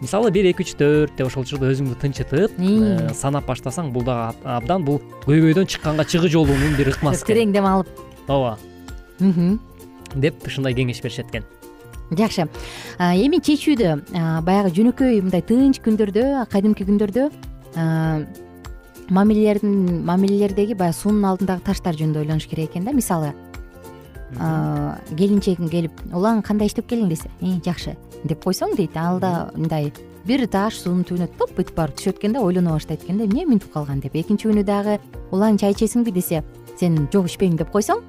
Мисалы 0.00 0.31
бир 0.31 0.46
эки 0.50 0.64
үч 0.64 0.74
төрт 0.74 1.14
деп 1.16 1.29
ошол 1.29 1.44
учурда 1.44 1.70
өзүңдү 1.70 1.94
тынчытып 2.00 2.59
э, 2.59 3.14
санап 3.14 3.46
баштасаң 3.46 3.92
бул 3.92 4.03
дагы 4.03 4.35
абдан 4.44 4.85
бул 4.85 5.00
көйгөйдөн 5.26 5.68
чыкканга 5.70 6.05
чыгуу 6.05 6.29
жолунун 6.29 6.74
бир 6.79 6.90
ыкмасы. 6.94 7.22
Экен 7.22 7.37
терең 7.37 7.53
дем 7.55 7.68
алып. 7.68 7.88
Ооба. 8.26 8.59
Деп 10.14 10.46
ушундай 10.46 10.74
кеңеш 10.74 11.03
беришет 11.05 11.29
экен 11.31 11.44
жакшы 12.11 12.48
эми 12.98 13.38
чечүүдө 13.38 13.92
баягы 14.42 14.72
жөнөкөй 14.74 15.20
мындай 15.22 15.44
тынч 15.46 15.79
күндөрдө 15.85 16.46
кадимки 16.50 16.83
күндөрдө 16.88 17.29
мамилелердин 19.11 20.04
мамилелердеги 20.06 20.74
баягы 20.74 20.96
суунун 20.96 21.24
алдындагы 21.33 21.64
таштар 21.66 21.96
жөнүндө 21.98 22.24
ойлонуш 22.24 22.46
керек 22.50 22.70
экен 22.70 22.85
да. 22.85 22.92
Мисалы 22.92 23.33
келинчегиң 25.16 25.70
келип 25.70 26.04
улан 26.14 26.42
кандай 26.42 26.70
иштеп 26.70 26.87
келдиң 26.90 27.09
десе 27.11 27.30
жакшы 27.64 27.96
деп 28.24 28.44
койсоң 28.44 28.76
дейт 28.78 28.96
ал 28.96 29.18
да 29.18 29.50
мындай 29.56 29.92
бир 30.26 30.46
таш 30.46 30.78
суунун 30.85 31.02
түбүнө 31.09 31.26
топ 31.38 31.56
бүтүп 31.56 31.74
барып 31.74 31.98
түшөт 31.98 32.20
экен 32.20 32.37
да 32.37 32.44
ойлоно 32.44 32.76
баштайт 32.76 33.02
экен 33.04 33.18
да 33.18 33.24
эмне 33.24 33.46
мынтип 33.46 33.72
калган 33.72 34.00
деп. 34.00 34.14
Экинчи 34.14 34.48
күнү 34.48 34.62
дагы 34.64 34.98
улан 35.33 35.59
чай 35.59 35.72
ичесиңби? 35.72 36.12
десе 36.12 36.44
сен 36.78 37.09
жок 37.12 37.26
ичпейм 37.26 37.56
деп 37.56 37.72
койсоң 37.72 38.02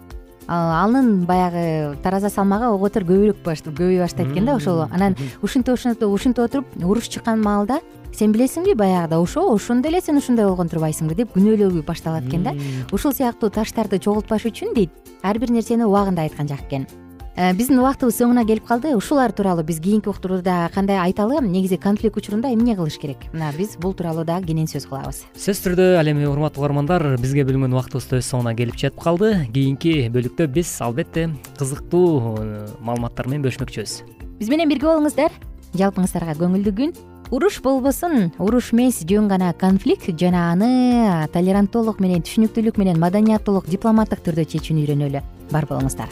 анын 0.48 1.26
баягы 1.26 1.96
тараза 2.04 2.30
салмагы 2.30 2.68
ого 2.68 2.88
бетер 2.88 3.06
көбөйө 3.06 3.36
баштайт 3.46 4.32
экен 4.32 4.46
да 4.46 4.56
ошол 4.56 4.82
анан 4.92 5.16
ушинтип 5.42 5.74
ушинтип 5.74 6.08
ушинтип 6.08 6.44
отуруп 6.44 6.66
уруш 6.84 7.08
чыккан 7.08 7.42
маалда 7.42 7.80
сен 8.16 8.34
билесиңби 8.34 8.76
баягыда 8.78 9.20
ошо 9.22 9.46
ошондо 9.54 9.90
эле 9.90 10.02
сен 10.02 10.18
ушундай 10.18 10.46
болгон 10.46 10.70
турбайсыңбы 10.72 11.16
деп 11.16 11.36
күнөөлөө 11.36 11.86
башталат 11.88 12.28
экен 12.28 12.44
да? 12.44 12.56
Ушул 12.92 13.14
сыяктуу 13.14 13.50
таштарды 13.50 14.00
чогултпаш 14.00 14.50
үчүн 14.52 14.76
дейт. 14.76 14.92
Ар 15.24 15.40
бир 15.40 15.52
нерсени 15.52 15.88
убагында 15.88 16.28
айткан 16.28 16.48
жак 16.48 16.68
экен. 16.68 16.88
Э, 17.36 17.54
биздин 17.56 17.80
убактыбыз 17.80 18.18
соңуна 18.20 18.44
келип 18.46 18.66
калды. 18.68 18.92
Ушулар 18.98 19.32
тууралуу 19.32 19.64
биз 19.64 19.80
кийинки 19.80 20.10
уктурууда 20.12 20.70
кандай 20.74 21.00
айталы? 21.00 21.40
Негизи 21.42 21.78
конфликт 21.78 22.18
учурунда 22.18 22.52
эмне 22.52 22.76
кылыш 22.76 22.98
керек? 23.00 23.24
Мына 23.32 23.54
биз 23.56 23.78
бул 23.80 23.94
тууралуу 23.94 24.26
дагы 24.28 24.52
кенен 24.52 24.68
сөз 24.68 24.90
кылабыз. 24.90 25.24
Сөзсүз 25.40 25.64
түрдө 25.64 25.86
ал 26.00 26.12
эми 26.12 26.28
урматтуу 26.28 26.62
угармандар 26.62 27.16
бизге 27.22 27.46
бөлүнгөн 27.48 27.72
убактыбыз 27.72 28.10
да 28.12 28.20
өз 28.20 28.28
соңуна 28.28 28.52
келип 28.58 28.76
жетип 28.76 29.00
калды. 29.00 29.32
Кийинки 29.54 30.10
бөлүктө 30.12 30.50
биз 30.52 30.74
албетте 30.84 31.30
кызыктуу 31.56 32.36
э, 32.36 32.68
маалыматтар 32.82 33.32
менен 33.32 33.48
бөлүшмөкчүбүз. 33.48 33.96
Биз 34.42 34.52
менен 34.52 34.68
бирге 34.68 34.92
болуңуздар. 34.92 35.32
Жалпыңыздарга 35.72 36.36
көңүлдүү 36.36 36.76
күн 36.82 36.94
уруш 37.32 37.62
болбосун. 37.64 38.32
Уруш 38.38 38.74
эмес 38.74 39.02
жөн 39.08 39.28
гана 39.32 39.54
конфликт 39.54 40.12
жана 40.20 40.52
аны 40.52 41.28
толеранттуулук 41.34 42.04
менен 42.04 42.22
түшүнүктүүлүк 42.28 42.78
менен 42.78 43.00
маданияттуулук 43.00 43.72
дипломаттык 43.72 44.22
түрдө 44.28 44.46
чечүүнү 44.54 44.86
үйрөнөлү. 44.86 45.24
Бар 45.52 45.68
болуңуздар 45.72 46.12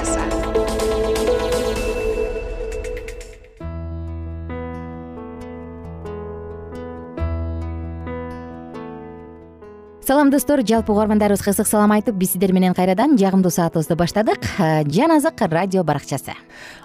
салам 10.11 10.29
достор. 10.29 10.59
Жалпы 10.67 10.91
угармандарыбызга 10.91 11.53
ысык 11.53 11.69
салам 11.69 11.93
айтып 11.95 12.17
биз 12.19 12.33
сиздер 12.33 12.51
менен 12.51 12.73
кайрадан 12.75 13.13
жагымдуу 13.15 13.47
саатыбызды 13.47 13.95
баштадык. 13.95 14.43
Э, 14.59 14.83
жан 14.83 15.13
азык 15.15 15.39
радио 15.39 15.85
баракчасы. 15.85 16.33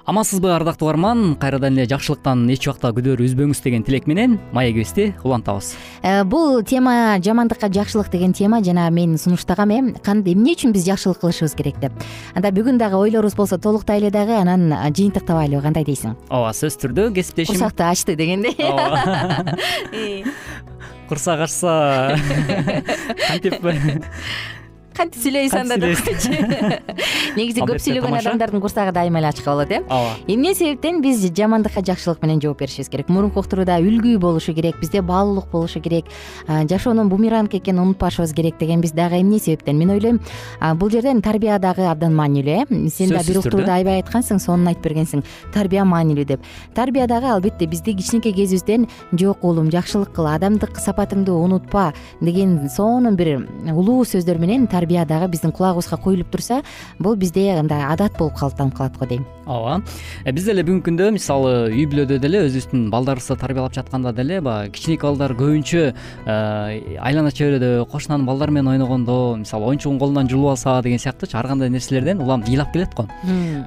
Амансызбы 0.04 0.52
ардактуу 0.54 0.86
угарман? 0.86 1.34
Кайрадан 1.34 1.74
эле 1.74 1.88
жакшылыктан 1.90 2.46
эч 2.54 2.68
убакта 2.68 2.92
күдөрү 2.94 3.26
үзбөңүз 3.26 3.64
деген 3.64 3.82
тилек 3.82 4.06
менен 4.06 4.38
маегибизди 4.52 5.16
улантабыз. 5.24 5.74
Э, 6.04 6.22
бул 6.22 6.62
тема 6.62 7.18
жамандыкка 7.18 7.66
жакшылык 7.66 8.12
деген 8.12 8.32
тема 8.32 8.62
жана 8.62 8.88
мен 8.90 9.18
сунуштагам 9.18 9.70
э 9.70 9.80
эмне 9.80 10.54
үчүн 10.54 10.70
биз 10.70 10.86
жакшылык 10.86 11.18
кылышыбыз 11.18 11.56
керек 11.56 11.80
деп. 11.80 11.90
Анда 12.36 12.52
бүгүн 12.54 12.78
дагы 12.78 12.94
ойлорубуз 12.94 13.34
болсо 13.34 13.58
толуктайлы 13.58 14.12
дагы 14.12 14.38
анан 14.38 14.70
жыйынтыктабайлыбы 14.94 15.62
кандай 15.62 15.82
дейсиң? 15.82 16.14
Ооба 16.30 16.54
сөзсүз 16.54 16.78
түрдө 16.78 17.10
кесиптешим. 17.12 17.56
Курсакты 17.56 17.82
ачты 17.82 18.14
дегендей. 18.14 18.54
Ооба 18.62 19.56
курсак 21.08 21.40
ачса 21.46 22.16
кантип 23.28 23.60
кантип 24.96 25.22
сүйлөйсүз 25.22 25.58
анда 25.60 25.76
деп 25.80 26.00
койчу 26.06 26.30
негизи 27.36 27.64
көп 27.68 27.80
сүйлөгөн 27.82 28.16
адамдардын 28.20 28.62
курсагы 28.64 28.92
дайыма 28.96 29.20
эле 29.20 29.28
ачык 29.28 29.44
болот 29.44 29.70
э? 29.70 29.82
Ооба. 29.88 30.16
Эмне 30.26 30.54
себептен 30.54 31.02
биз 31.04 31.20
жамандыкка 31.36 31.82
жакшылык 31.84 32.22
менен 32.22 32.40
жооп 32.40 32.60
беришибиз 32.60 32.88
керек? 32.88 33.10
Мурунку 33.12 33.40
уктурууда 33.40 33.78
үлгү 33.82 34.16
болушу 34.18 34.54
керек 34.56 34.80
бизде 34.80 35.02
баалуулук 35.02 35.50
болушу 35.52 35.80
керек 35.80 36.06
жашоонун 36.46 37.08
бумеранг 37.08 37.54
экенин 37.54 37.82
унутпашыбыз 37.82 38.32
керек 38.34 38.58
деген 38.58 38.80
биз 38.80 38.92
дагы 38.92 39.20
эмне 39.20 39.38
себептен? 39.38 39.76
Мен 39.78 39.90
ойлойм 39.90 40.20
бул 40.80 40.90
жерден 40.90 41.20
тарбия 41.22 41.58
дагы 41.58 41.84
абдан 41.90 42.16
маанилүү 42.16 42.56
э? 42.62 42.88
Сен 42.90 43.12
да 43.12 43.22
бир 43.26 43.40
уктурууда 43.42 43.76
аябай 43.76 44.00
айткансың 44.00 44.40
сонун 44.40 44.72
айтып 44.72 44.88
бергенсиң. 44.88 45.24
Тарбия 45.52 45.84
маанилүү 45.84 46.24
деп. 46.24 46.50
Тарбия 46.74 47.06
дагы 47.06 47.28
албетте 47.34 47.66
бизди 47.66 47.92
кичинекей 47.92 48.32
кезибизден 48.32 48.88
жок 49.12 49.44
уулум 49.44 49.70
жакшылык 49.70 50.14
кыл 50.16 50.30
адамдык 50.32 50.80
сапатыңды 50.80 51.34
унутпа 51.36 51.92
деген 52.20 52.68
сонун 52.70 53.16
бир 53.16 53.46
улуу 53.72 54.04
сөздөр 54.08 54.38
менен 54.40 54.66
тарбия 54.66 54.85
дагы 54.86 55.28
биздин 55.28 55.52
кулагыбызга 55.52 55.96
куюлуп 55.96 56.30
турса 56.30 56.62
бул 56.98 57.16
бизде 57.16 57.50
андай 57.58 57.84
адат 57.84 58.18
болуп 58.18 58.38
калыптанып 58.38 58.74
калат 58.74 58.96
го 58.98 59.06
дейм. 59.06 59.26
Ооба. 59.46 59.82
Э, 60.24 60.32
биз 60.34 60.44
деле 60.44 60.64
бүгүнкү 60.66 60.88
күндө 60.88 61.10
мисалы 61.14 61.52
үй 61.70 61.84
бүлөдө 61.86 62.18
деле 62.18 62.40
өзүбүздүн 62.48 62.88
балдарыбызды 62.90 63.36
тарбиялап 63.38 63.74
жатканда 63.76 64.12
деле 64.16 64.40
баягы 64.42 64.72
кичинекей 64.74 65.06
балдар 65.06 65.34
көбүнчө 65.38 65.82
э, 65.92 66.96
айлана 66.98 67.30
чөйрөдө 67.30 67.86
кошунанын 67.92 68.26
балдары 68.26 68.56
менен 68.56 68.72
ойногондо 68.74 69.36
мисалы 69.38 69.70
оюнчугун 69.70 70.00
колунан 70.02 70.30
жулуп 70.30 70.56
алса 70.56 70.80
деген 70.82 70.98
сыяктуучу 70.98 71.38
ар 71.38 71.46
кандай 71.46 71.70
нерселерден 71.70 72.20
улам 72.22 72.42
ыйлап 72.42 72.72
келет 72.72 72.94
го. 72.96 73.06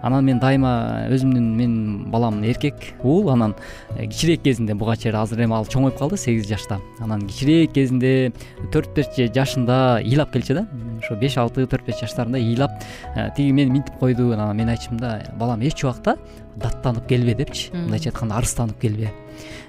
Анан 0.04 0.26
мен 0.26 0.40
дайыма 0.40 1.08
өзүмдүн 1.16 1.48
менин 1.56 2.12
балам 2.12 2.44
эркек 2.44 2.76
уул 3.02 3.30
анан 3.32 3.56
э, 3.96 4.06
кичирээк 4.08 4.44
кезинде 4.44 4.76
буга 4.76 4.98
чейин 4.98 5.16
азыр 5.16 5.46
эми 5.46 5.56
ал 5.56 5.66
чоңоюп 5.66 5.98
калды 5.98 6.18
сегиз 6.18 6.48
жашта. 6.50 6.82
Анан 7.00 7.24
кичирээк 7.28 7.72
кезинде 7.72 8.34
төрт 8.74 8.92
беш 8.96 9.16
жашында 9.16 10.02
ыйлап 10.04 10.34
келчү 10.36 10.60
да 10.60 10.68
беш 11.16 11.38
алты 11.38 11.66
төрт 11.66 11.86
беш 11.88 12.02
жаштарында 12.04 12.40
ыйлап 12.40 12.72
э, 13.16 13.30
тиги 13.36 13.52
мени 13.52 13.72
минтип 13.72 14.00
койду. 14.00 14.32
Анан 14.34 14.56
мен 14.58 14.70
айтчумун 14.70 15.00
да 15.00 15.22
балам 15.40 15.62
эч 15.62 15.84
убакта 15.84 16.18
даттанып 16.56 17.08
келбе 17.08 17.36
депчи. 17.36 17.72
Мындайча 17.74 18.12
айтканда 18.12 18.36
арыстанып 18.36 18.80
келбе. 18.80 19.12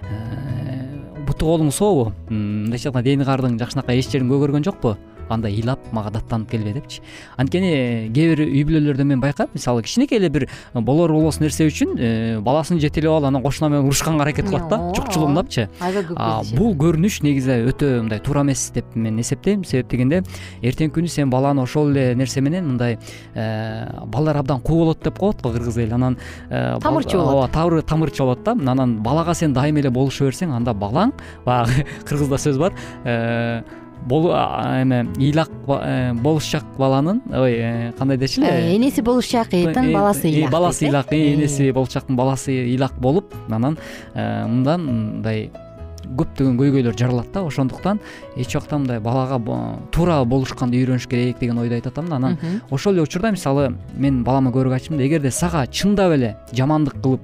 Э, 0.03 1.25
буту 1.27 1.47
колуң 1.47 1.71
сообу 1.73 2.13
мындайча 2.29 2.91
айтканда 2.91 3.05
дени 3.09 3.25
каардын 3.25 3.59
жакшынакай 3.61 4.01
эч 4.01 4.11
жерин 4.11 4.31
көгөргөн 4.31 4.67
жокпу 4.67 4.97
андай 5.33 5.55
ыйлап 5.55 5.81
мага 5.93 6.11
даттанып 6.11 6.51
келбе 6.51 6.73
депчи. 6.75 7.01
Анткени 7.37 8.11
кээ 8.15 8.35
бир 8.35 8.43
үй 8.47 8.65
бүлөлөрдө 8.69 9.05
мен 9.05 9.21
байкайм 9.21 9.49
мисалы 9.55 9.83
кичинекей 9.83 10.19
эле 10.19 10.29
бир 10.29 10.49
болор 10.75 11.13
болбос 11.13 11.41
нерсе 11.41 11.67
үчүн 11.69 11.97
э, 11.99 12.41
баласын 12.41 12.81
жетелеп 12.81 13.11
алып 13.11 13.29
анан 13.31 13.43
кошуна 13.43 13.71
менен 13.71 13.87
урушканга 13.89 14.23
аракет 14.25 14.49
кылат 14.49 14.69
да 14.69 14.79
кездешет. 15.47 16.59
бул 16.59 16.75
көрүнүш 16.75 17.23
негизи 17.23 17.59
өтө 17.71 17.91
мындай 18.03 18.21
туура 18.21 18.43
эмес 18.43 18.71
деп 18.75 18.95
мен 18.95 19.19
эсептейм. 19.21 19.65
Себеп 19.65 19.91
дегенде 19.91 20.23
эртеңки 20.63 20.99
күнү 20.99 21.09
сен 21.09 21.31
баланы 21.31 21.63
ошол 21.63 21.91
эле 21.91 22.15
нерсе 22.15 22.41
менен 22.41 22.67
мындай 22.67 22.99
э, 23.35 23.87
балдар 24.07 24.37
абдан 24.37 24.61
куу 24.61 24.85
болот 24.85 25.03
деп 25.05 25.19
коет 25.19 25.43
го 25.43 25.53
кыргыз 25.53 25.79
эли 25.79 25.95
анан 25.95 26.19
э, 26.51 26.79
Тамырчу 26.81 27.19
болот. 27.19 27.55
ооба 27.57 27.83
тамырчу 27.83 28.25
болот 28.25 28.43
да. 28.45 28.53
Анан 28.53 29.03
балага 29.03 29.35
сен 29.35 29.53
дайыма 29.53 29.81
эле 29.81 29.91
болуша 29.91 30.25
берсең 30.25 30.55
анда 30.55 30.73
балаң 30.73 31.13
баягы 31.45 31.87
кыргызда 32.09 32.39
сөз 32.39 32.59
бар 32.59 32.73
эме 34.09 35.07
ыйлак 35.19 35.51
э, 35.69 36.13
болушак 36.15 36.65
баланын 36.79 37.23
ой 37.33 37.53
э, 37.53 37.93
кандай 37.99 38.17
дечү 38.17 38.43
Э, 38.43 38.69
эле 38.69 38.77
энеси 38.77 39.01
болушак 39.01 39.49
эттин 39.53 39.91
Э, 39.91 39.93
баласы 39.93 40.29
э, 40.29 40.35
ыйлак 40.35 40.51
баласы 40.51 40.85
э? 40.85 40.89
ыйлак 40.89 41.13
э, 41.13 41.35
энеси 41.35 41.71
болушактын 41.71 42.17
баласы 42.17 42.53
ыйлак 42.53 42.95
болуп 42.99 43.35
анан 43.51 43.79
э, 44.15 44.47
мындан 44.47 44.87
мындай 44.87 45.51
көптөгөн 46.11 46.57
көйгөйлөр 46.59 46.97
жаралат 46.99 47.31
да. 47.33 47.45
Ошондуктан 47.47 48.01
эч 48.37 48.57
убакта 48.57 48.79
мындай 48.79 49.01
балага 49.01 49.39
туура 49.93 50.25
болушканды 50.25 50.81
үйрөнүш 50.81 51.07
керек 51.09 51.39
деген 51.39 51.59
ойду 51.59 51.75
айтып 51.77 51.93
атам 51.93 52.09
да. 52.09 52.17
Анан 52.17 52.39
ошол 52.71 52.95
эле 52.95 53.03
учурда 53.03 53.31
мисалы 53.31 53.75
мен 53.95 54.25
балама 54.25 54.51
көбүрөөк 54.51 54.75
айтчумун 54.75 54.99
да. 54.99 55.07
Эгерде 55.07 55.31
сага 55.31 55.67
чындап 55.67 56.15
эле 56.17 56.37
жамандык 56.53 57.01
кылып 57.03 57.21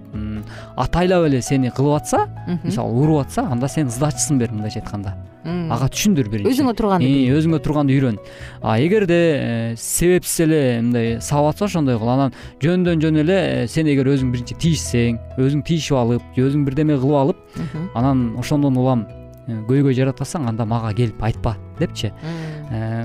атайлап 0.77 1.27
эле 1.27 1.43
сени 1.43 1.71
кылып 1.71 2.03
атса 2.03 2.27
мисалы 2.62 2.93
уруп 3.01 3.27
атса 3.27 3.49
анда 3.51 3.69
сен 3.69 3.91
сдачасын 3.91 4.39
бер 4.39 4.53
мындайча 4.53 4.81
айтканда. 4.81 5.17
Ага 5.46 5.88
түшүндүр 5.92 6.28
биринчи. 6.30 6.50
Өзүңө 6.50 6.74
турганды 6.78 7.09
бил. 7.09 7.37
өзүңө 7.37 7.61
турганды 7.62 7.94
үйрөн. 7.96 8.18
А 8.62 8.76
эгерде 8.82 9.18
э, 9.37 9.74
себепсиз 9.78 10.44
эле 10.46 10.61
мындай 10.80 11.20
сабап 11.20 11.54
атса 11.54 11.66
ошондой 11.68 11.98
кыл 12.00 12.11
анан 12.14 12.35
жөндөн 12.62 13.02
жөн 13.04 13.20
эле 13.22 13.37
э, 13.37 13.66
сен 13.70 13.87
эгер 13.87 14.11
өзүң 14.11 14.32
биринчи 14.35 14.59
тийишсең 14.59 15.20
өзүң 15.38 15.62
тийишип 15.66 15.98
алып 16.00 16.26
же 16.37 16.48
өзүң 16.48 16.66
бирдеме 16.66 16.98
кылып 16.98 17.20
алып 17.22 17.62
анан 17.94 18.28
ошондон 18.42 18.76
улам 18.82 19.06
э, 19.46 19.61
көйгөй 19.70 19.94
жаратпасаң 19.94 20.48
анда 20.50 20.66
мага 20.66 20.92
келип 20.96 21.22
айтпа 21.22 21.56
депчи. 21.78 22.12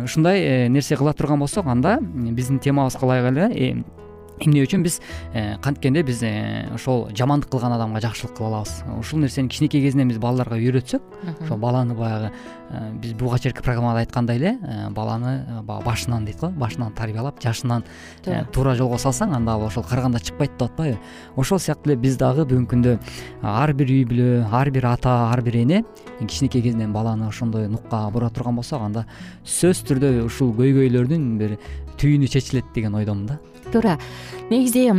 Ушундай 0.03 0.69
нерсе 0.69 0.97
кыла 0.97 1.13
турган 1.13 1.39
болсок 1.39 1.67
анда 1.67 1.99
биздин 2.01 2.59
темабызга 2.59 3.05
ылайык 3.05 3.31
эле 3.31 3.83
эмне 4.45 4.63
үчүн 4.65 4.83
биз 4.83 4.99
э, 5.33 5.57
канткенде 5.61 6.03
биз 6.03 6.21
э, 6.23 6.67
ошол 6.73 7.09
жамандык 7.15 7.51
кылган 7.51 7.73
адамга 7.75 8.01
жакшылык 8.01 8.35
кыла 8.37 8.61
алабыз. 8.61 8.83
Ушул 8.99 9.19
нерсени 9.19 9.49
кичинекей 9.49 9.81
кезинен 9.83 10.09
биз 10.09 10.17
балдарга 10.17 10.57
үйрөтсөк 10.57 11.01
ошол 11.43 11.57
баланы 11.57 11.93
баягы 11.95 12.31
э, 12.69 12.91
биз 13.01 13.13
буга 13.13 13.39
чейинки 13.39 13.61
программада 13.61 13.99
айткандай 13.99 14.37
эле 14.37 14.57
баланы 14.89 15.61
баягы 15.63 15.85
башынан 15.85 16.25
дейт 16.25 16.39
го 16.39 16.49
башынан 16.49 16.93
тарбиялап 16.93 17.41
жашынан 17.41 17.83
Туура. 18.51 18.75
жолго 18.75 18.97
салсаң 18.97 19.35
анда 19.35 19.53
ал 19.53 19.65
ошол 19.65 19.83
карганда 19.83 20.19
чыкпайт 20.19 20.57
деп 20.57 20.71
атпайбы 20.71 20.99
ошол 21.35 21.59
сыяктуу 21.59 21.91
эле 21.91 21.99
биз 22.01 22.17
дагы 22.17 22.45
бүгүнкү 22.45 22.71
күндө 22.75 22.97
ар 23.43 23.73
бир 23.73 23.87
үй 23.87 24.05
бүлө 24.05 24.47
ар 24.51 24.71
бир 24.71 24.85
ата 24.85 25.31
ар 25.31 25.41
бир 25.41 25.57
эне 25.61 25.83
кичинекей 26.19 26.61
кезинен 26.61 26.93
баланы 26.93 27.27
ошондой 27.27 27.67
нукка 27.67 28.09
бура 28.09 28.29
турган 28.29 28.55
болсок 28.55 28.81
анда 28.81 29.05
сөзсүз 29.43 29.85
түрдө 29.89 30.11
ушул 30.25 30.53
көйгөйлөрдүн 30.55 31.37
бир 31.37 31.57
түйүнү 32.01 32.27
чечилет 32.31 32.65
деген 32.73 32.95
ойдомун 32.95 33.27
да 33.27 33.39
туура. 33.71 33.97
Негизи 34.51 34.89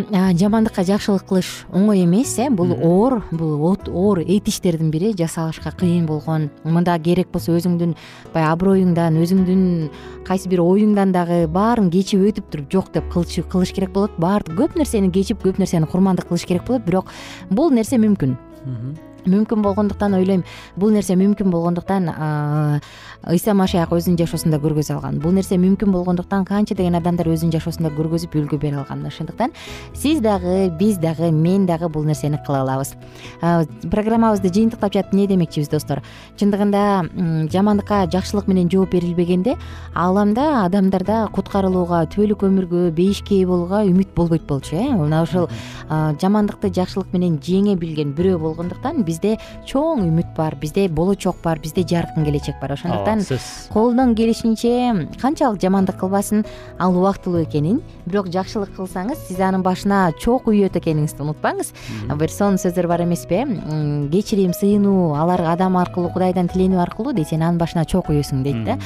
жамандыкка 0.41 0.83
жакшылык 0.85 1.27
кылыш 1.29 1.67
оңой 1.73 2.05
эмес 2.05 2.39
э 2.39 2.49
бул 2.51 2.73
оор 2.73 3.23
бул 3.31 3.71
от- 3.71 3.89
оор 3.89 4.21
эт 4.21 4.49
иштердин 4.49 4.91
бири 4.91 5.13
жасалышка 5.13 5.71
кыйын 5.71 6.07
болгон. 6.07 6.51
Мында 6.65 6.99
керек 7.03 7.29
болсо 7.33 7.53
өзүңдүн 7.53 7.95
баягы 8.33 8.53
аброюңдан 8.53 9.21
өзүңдүн 9.21 9.91
кайсы 10.25 10.49
бир 10.49 10.61
оюңдан 10.61 11.13
дагы 11.13 11.47
баарын 11.47 11.91
кечип 11.91 12.21
өтүп 12.21 12.51
туруп 12.51 12.73
жок 12.73 12.93
деп 12.93 13.05
кылыш 13.13 13.73
керек 13.73 13.93
болот. 13.93 14.11
Баары 14.19 14.57
көп 14.57 14.77
нерсени 14.77 15.13
кечип 15.13 15.45
көп 15.45 15.59
нерсени 15.59 15.87
курмандык 15.87 16.29
кылыш 16.29 16.47
керек 16.47 16.65
болот. 16.67 16.85
Бирок 16.87 17.07
бул 17.51 17.71
нерсе 17.71 17.99
мүмкүн 17.99 18.37
мүмкүн 19.27 19.63
болгондуктан 19.63 20.15
ойлойм 20.19 20.45
бул 20.77 20.91
нерсе 20.91 21.17
мүмкүн 21.17 21.51
болгондуктан 21.51 22.11
ыйса 23.31 23.55
машаяк 23.55 23.93
өзүнүн 23.95 24.19
жашоосунда 24.19 24.59
көргөзүп 24.59 24.97
алган. 24.97 25.21
Бул 25.23 25.33
нерсе 25.33 25.57
мүмкүн 25.61 25.93
болгондуктан 25.95 26.45
канча 26.45 26.75
деген 26.75 26.97
адамдар 26.99 27.29
өзүнүн 27.31 27.55
жашоосунда 27.55 27.93
көргөзүп 27.95 28.35
үлгү 28.41 28.59
бере 28.59 28.81
алган 28.81 29.05
ошондуктан 29.07 29.53
сиз 29.95 30.21
дагы 30.21 30.73
биз 30.79 30.99
дагы 30.99 31.31
мен 31.31 31.67
дагы 31.67 31.89
бул 31.89 32.03
нерсени 32.05 32.41
кыла 32.47 32.63
алабыз. 32.65 32.97
Программабызды 33.91 34.51
жыйынтыктап 34.51 34.93
жатып 34.93 35.15
эмне 35.15 35.29
демекчибиз 35.31 35.69
достор? 35.71 36.03
Чындыгында 36.37 37.47
жамандыкка 37.53 38.07
жакшылык 38.11 38.49
менен 38.51 38.69
жооп 38.71 38.91
берилбегенде 38.97 39.55
ааламда 39.95 40.65
адамдарда 40.65 41.29
куткарылууга 41.33 42.03
түбөлүк 42.11 42.43
өмүргө 42.49 42.91
бейишке 42.97 43.39
ээ 43.39 43.47
болууга 43.47 43.85
үмүт 43.87 44.15
болбойт 44.17 44.47
болчу 44.49 44.77
э. 44.77 44.89
Мына 44.91 45.23
ошол 45.23 45.49
жамандыкты 45.89 46.73
жакшылык 46.75 47.13
менен 47.15 47.39
жеңе 47.39 47.77
билген 47.79 48.15
бирөө 48.19 48.39
болгондуктан 48.43 49.03
бизде 49.13 49.37
чоң 49.69 50.07
үмүт 50.09 50.33
бар 50.37 50.57
бизде 50.61 50.89
болочок 50.89 51.37
бар 51.45 51.61
бизде 51.63 51.85
жаркын 51.85 52.25
келечек 52.25 52.59
бар. 52.61 52.75
Ошондуктан 52.77 53.21
сөзсүз 53.27 53.69
колунан 53.73 54.15
келишинче 54.17 55.09
канчалык 55.21 55.61
жамандык 55.63 56.01
кылбасын 56.01 56.47
ал 56.79 56.97
убактылуу 56.97 57.45
экенин. 57.45 57.83
Бирок 58.07 58.31
жакшылык 58.33 58.75
кылсаңыз 58.77 59.29
сиз 59.29 59.41
анын 59.41 59.63
башына 59.63 60.13
чок 60.21 60.49
үйөт 60.51 60.77
экениңизди 60.81 61.23
унутпаңыз. 61.23 61.73
Бир 62.19 62.33
сонун 62.33 62.59
сөздөр 62.63 62.89
бар 62.89 63.05
эмеспи 63.05 63.43
э 63.43 64.09
кечирим 64.13 64.53
сыйынуу 64.55 65.15
алар 65.15 65.43
адам 65.53 65.77
аркылуу 65.77 66.13
кудайдан 66.13 66.49
тиленүү 66.49 66.81
аркылуу 66.81 67.13
дейт 67.13 67.29
сен 67.29 67.43
анын 67.43 67.59
башына 67.59 67.85
чок 67.85 68.11
үйөсүң 68.13 68.43
дейт 68.43 68.65
да. 68.65 68.79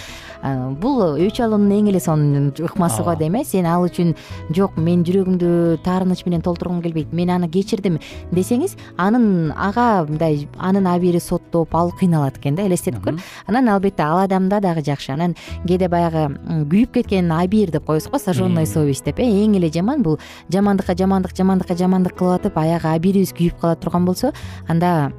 Бул 0.80 1.16
өч 1.20 1.40
алуунун 1.44 1.72
эң 1.72 1.90
эле 1.90 2.00
сонун 2.00 2.52
ыкмасы 2.56 3.02
го 3.02 3.14
дейм 3.14 3.36
э. 3.36 3.44
Сен 3.44 3.66
ал 3.66 3.84
үчүн 3.86 4.14
жок 4.54 4.76
мен 4.76 5.04
жүрөгүмдү 5.04 5.82
таарыныч 5.84 6.24
менен 6.26 6.42
толтургум 6.42 6.82
келбейт 6.82 7.12
мен 7.12 7.30
аны 7.30 7.48
кечирдим 7.48 7.98
десеңиз 8.32 8.76
анын 8.96 9.52
ага 9.56 10.06
мындай 10.16 10.48
анын 10.58 10.86
абийири 10.88 11.20
соттоп 11.20 11.74
ал 11.76 11.92
кыйналат 11.92 12.38
экен 12.38 12.56
да 12.56 12.66
элестетип 12.66 13.02
көр. 13.04 13.20
Анан 13.46 13.68
албетте 13.68 14.02
ал 14.02 14.18
адамда 14.24 14.60
дагы 14.60 14.82
жакшы. 14.82 15.12
Анан 15.12 15.36
кээде 15.66 15.88
баягы 15.88 16.28
күйүп 16.70 16.96
кеткен 16.96 17.30
абийир 17.32 17.70
деп 17.70 17.84
коебуз 17.84 18.08
го 18.08 18.18
сожженная 18.18 18.66
совесть 18.66 19.04
деп. 19.04 19.20
Э 19.20 19.28
эң 19.28 19.56
эле 19.58 19.70
жаман 19.70 20.02
бул 20.02 20.18
жамандыкка 20.48 20.96
жамандык 20.96 21.36
жамандыкка 21.36 21.76
жамандык 21.76 22.16
кылып 22.16 22.40
атып 22.40 22.58
аягы 22.58 22.94
абийирибиз 22.96 23.34
күйүп 23.36 23.60
кала 23.60 23.76
турган 23.76 24.04
болсо 24.04 24.32
анда 24.68 25.12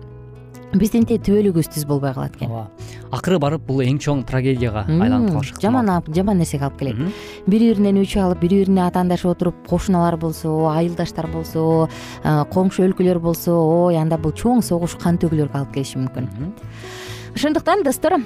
биздин 0.76 1.06
тиги 1.08 1.22
түбөлүгүбүз 1.24 1.70
түз 1.72 1.86
болбой 1.88 2.14
калат 2.14 2.36
экен. 2.36 2.52
Ооба. 2.52 2.68
Акыры 3.16 3.40
барып 3.40 3.64
бул 3.68 3.80
эң 3.86 4.00
чоң 4.04 4.26
трагедияга 4.28 4.84
айланып 4.88 5.32
калышы 5.32 5.56
ыктымал 5.56 5.86
жаман 5.86 6.14
жаман 6.16 6.38
нерсеге 6.42 6.68
алып 6.68 6.80
келет. 6.80 7.14
Бири 7.48 7.72
биринен 7.72 8.02
өч 8.02 8.18
алып 8.20 8.42
бири 8.44 8.62
бирине 8.64 8.84
атаандашып 8.88 9.32
отуруп 9.32 9.68
кошуналар 9.70 10.18
болсо 10.18 10.68
айылдаштар 10.74 11.28
болсо 11.32 11.88
коңшу 12.24 12.84
өлкөлөр 12.90 13.20
болсо 13.24 13.56
ой 13.56 13.98
анда 13.98 14.18
бул 14.18 14.36
чоң 14.36 14.62
согуш 14.62 14.98
кан 15.00 15.18
төгүлөргө 15.18 15.62
алып 15.62 15.74
келиши 15.78 16.02
мүмкүн. 16.02 16.28
Ошондуктан 17.36 17.84
достор 17.84 18.18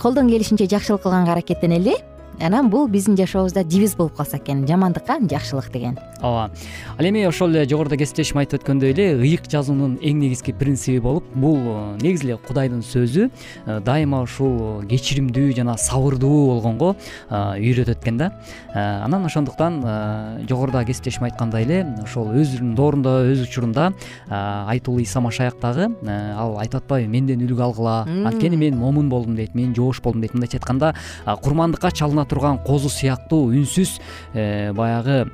колдон 0.00 0.28
келишинче 0.30 0.70
жакшылык 0.70 1.02
кылганга 1.02 1.32
аракеттенели 1.32 1.96
анан 2.40 2.70
бул 2.70 2.88
биздин 2.88 3.16
жашообузда 3.16 3.64
девиз 3.64 3.94
болуп 3.96 4.16
калса 4.16 4.38
экен 4.38 4.66
жамандыкка 4.66 5.18
жакшылык 5.20 5.70
деген. 5.72 5.98
Ооба. 6.20 6.50
Ал 6.98 7.04
эми 7.04 7.24
ошол 7.24 7.50
эле 7.50 7.68
жогоруда 7.68 7.96
кесиптешим 7.96 8.38
айтып 8.40 8.60
өткөндөй 8.60 8.92
эле 8.92 9.06
ыйык 9.16 9.48
жазуунун 9.50 9.96
эң 10.02 10.20
негизги 10.20 10.52
принциби 10.52 11.00
болуп 11.00 11.24
бул 11.34 11.56
э, 11.56 11.96
негизи 12.02 12.26
эле 12.28 12.36
кудайдын 12.36 12.82
сөзү 12.84 13.28
э, 13.30 13.80
дайыма 13.84 14.22
ушул 14.24 14.82
кечиримдүү 14.88 15.54
жана 15.56 15.76
сабырдуу 15.80 16.46
болгонго 16.50 16.94
э, 16.94 17.60
үйрөтөт 17.60 18.02
экен 18.02 18.18
да. 18.20 18.30
Анан 18.74 19.24
ошондуктан 19.26 19.80
жогоруда 20.48 20.84
кесиптешим 20.84 21.24
айткандай 21.24 21.64
эле 21.64 21.80
ошол 22.04 22.32
өзүнүн 22.36 22.74
доорунда 22.76 23.16
өз 23.32 23.44
учурунда 23.46 23.92
айтулуу 24.28 25.00
иса 25.00 25.20
машаяк 25.20 25.58
дагы 25.60 25.88
ал 26.06 26.58
айтып 26.60 26.82
атпайбы 26.82 27.10
менден 27.10 27.40
үлгү 27.46 27.64
алгыла 27.64 27.96
анткени 28.06 28.56
мен 28.56 28.78
момун 28.78 29.08
болдум 29.08 29.36
дейт 29.36 29.54
мен 29.54 29.74
жоош 29.74 30.00
болдум 30.00 30.20
дейт. 30.22 30.34
Мындайча 30.34 30.58
айтканда 30.58 30.94
курмандыкка 31.42 31.90
чалына 31.90 32.24
турган 32.30 32.62
козу 32.64 32.88
сыяктуу 32.88 33.50
үнсүз 33.50 33.98
баягы 34.78 35.24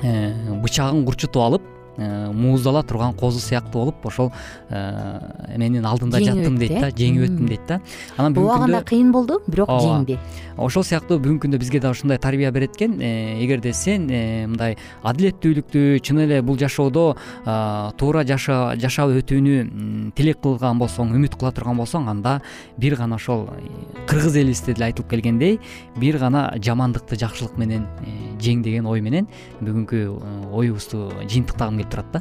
Э, 0.00 0.32
бычагын 0.62 1.02
курчутуп 1.04 1.42
алып 1.44 1.64
э, 1.66 1.79
мууздала 1.96 2.82
турган 2.82 3.14
козу 3.14 3.40
сыяктуу 3.40 3.84
болуп 3.84 4.06
ошол 4.06 4.32
э, 4.68 5.56
менин 5.56 5.84
алдында 5.86 6.20
жаттым 6.22 6.58
дейт 6.58 6.80
да 6.80 6.90
жеңип 6.90 7.26
өттүм 7.28 7.48
дейт 7.48 7.66
да. 7.68 7.80
Анан 8.16 8.36
убагында 8.36 8.82
кыйын 8.86 9.12
болду 9.12 9.40
бирок 9.46 9.70
жеңди 9.70 10.18
ошол 10.56 10.84
сыяктуу 10.84 11.18
бүгүнкү 11.18 11.46
күндө 11.46 11.60
бизге 11.60 11.80
дагы 11.80 11.98
ушундай 11.98 12.18
тарбия 12.18 12.50
берет 12.52 12.76
экен 12.76 12.98
эгерде 13.00 13.72
сен 13.72 14.06
мындай 14.06 14.76
адилеттүүлүктү 15.02 16.00
чын 16.04 16.24
эле 16.26 16.40
бул 16.42 16.58
жашоодо 16.60 17.16
туура 17.98 18.24
жашап 18.24 19.14
өтүүнү 19.20 20.12
тилек 20.16 20.40
кылган 20.44 20.80
болсоң 20.80 21.14
үмүт 21.16 21.38
кыла 21.40 21.52
турган 21.56 21.80
болсоң 21.80 22.08
анда 22.12 22.40
бир 22.78 22.96
гана 23.00 23.16
ошол 23.16 23.48
кыргыз 24.06 24.36
элибизде 24.36 24.74
деле 24.74 24.90
айтылып 24.90 25.10
келгендей 25.10 25.58
бир 25.96 26.18
гана 26.18 26.50
жамандыкты 26.60 27.18
жакшылык 27.20 27.56
менен 27.60 27.86
жең 28.40 28.62
деген 28.64 28.86
ой 28.90 29.00
менен 29.04 29.28
бүгүнкү 29.60 30.00
э, 30.00 30.10
оюбузду 30.52 31.08
жыйынтыктагым 31.22 31.79
келип 31.80 31.90
турат 31.90 32.12
да 32.12 32.20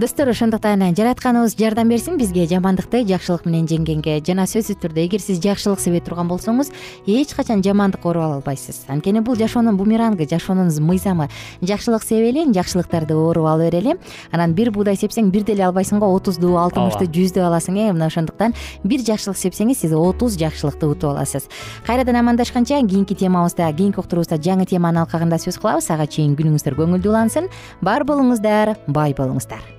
достор 0.00 0.28
ошондуктан 0.28 0.94
жаратканыбыз. 0.94 1.56
Жардам 1.58 1.88
берсин 1.88 2.18
бизге. 2.18 2.46
Жамандыкты 2.46 3.04
жакшылык 3.06 3.46
менен 3.46 3.66
жеңгенге 3.66 4.18
жана 4.26 4.44
сөзсүз 4.46 4.78
түрдө 4.82 5.04
эгер 5.06 5.20
сиз 5.20 5.40
жакшылык 5.42 5.80
себе 5.80 6.00
турган 6.00 6.28
болсоңуз 6.28 6.70
эч 7.06 7.34
качан 7.34 7.62
жамандыкка 7.62 8.08
ооруп 8.08 8.22
ала 8.22 8.34
албайсыз. 8.38 8.84
Анткени 8.88 9.20
бул 9.20 9.36
жашоонун 9.36 9.76
бумеранги 9.76 10.28
жашоонун 10.28 10.70
мыйзамы. 10.84 11.28
Жакшылык 11.62 12.02
себели 12.02 12.44
жакшылыктарды 12.52 13.14
ооруп 13.14 13.46
ала 13.46 13.70
берели 13.70 13.96
анан 14.30 14.52
бир 14.54 14.70
буудай 14.70 14.96
сепсең 14.96 15.30
бир 15.30 15.42
деле 15.42 15.64
албайсың 15.64 15.98
го 15.98 16.12
отузду 16.14 16.56
алтымышту 16.56 17.06
жүздү 17.06 17.42
аласың 17.46 17.78
э? 17.78 17.92
Мына 17.92 18.06
ошондуктан 18.06 18.54
бир 18.84 19.00
жакшылык 19.00 19.38
сепсеңиз 19.38 19.80
сиз 19.80 19.92
отуз 19.92 20.36
жакшылыкты 20.38 20.86
утуп 20.86 21.10
аласыз. 21.14 21.48
Кайрадан 21.86 22.16
амандашканча 22.16 22.80
кийинки 22.86 23.14
темабызда 23.14 23.72
кийинки 23.72 23.98
уктуруубузда 23.98 24.36
жаңы 24.36 24.66
теманын 24.66 25.06
алкагында 25.06 25.38
сөз 25.38 25.58
кылабыз. 25.58 25.90
Ага 25.90 26.06
чейин 26.06 26.36
күнүңүздөр 26.36 26.76
көңүлдүү 26.78 27.10
улансын. 27.10 27.48
Бар 27.82 28.04
болуңуздар 28.04 28.76
бай 28.86 29.14
болуңуздар 29.16 29.78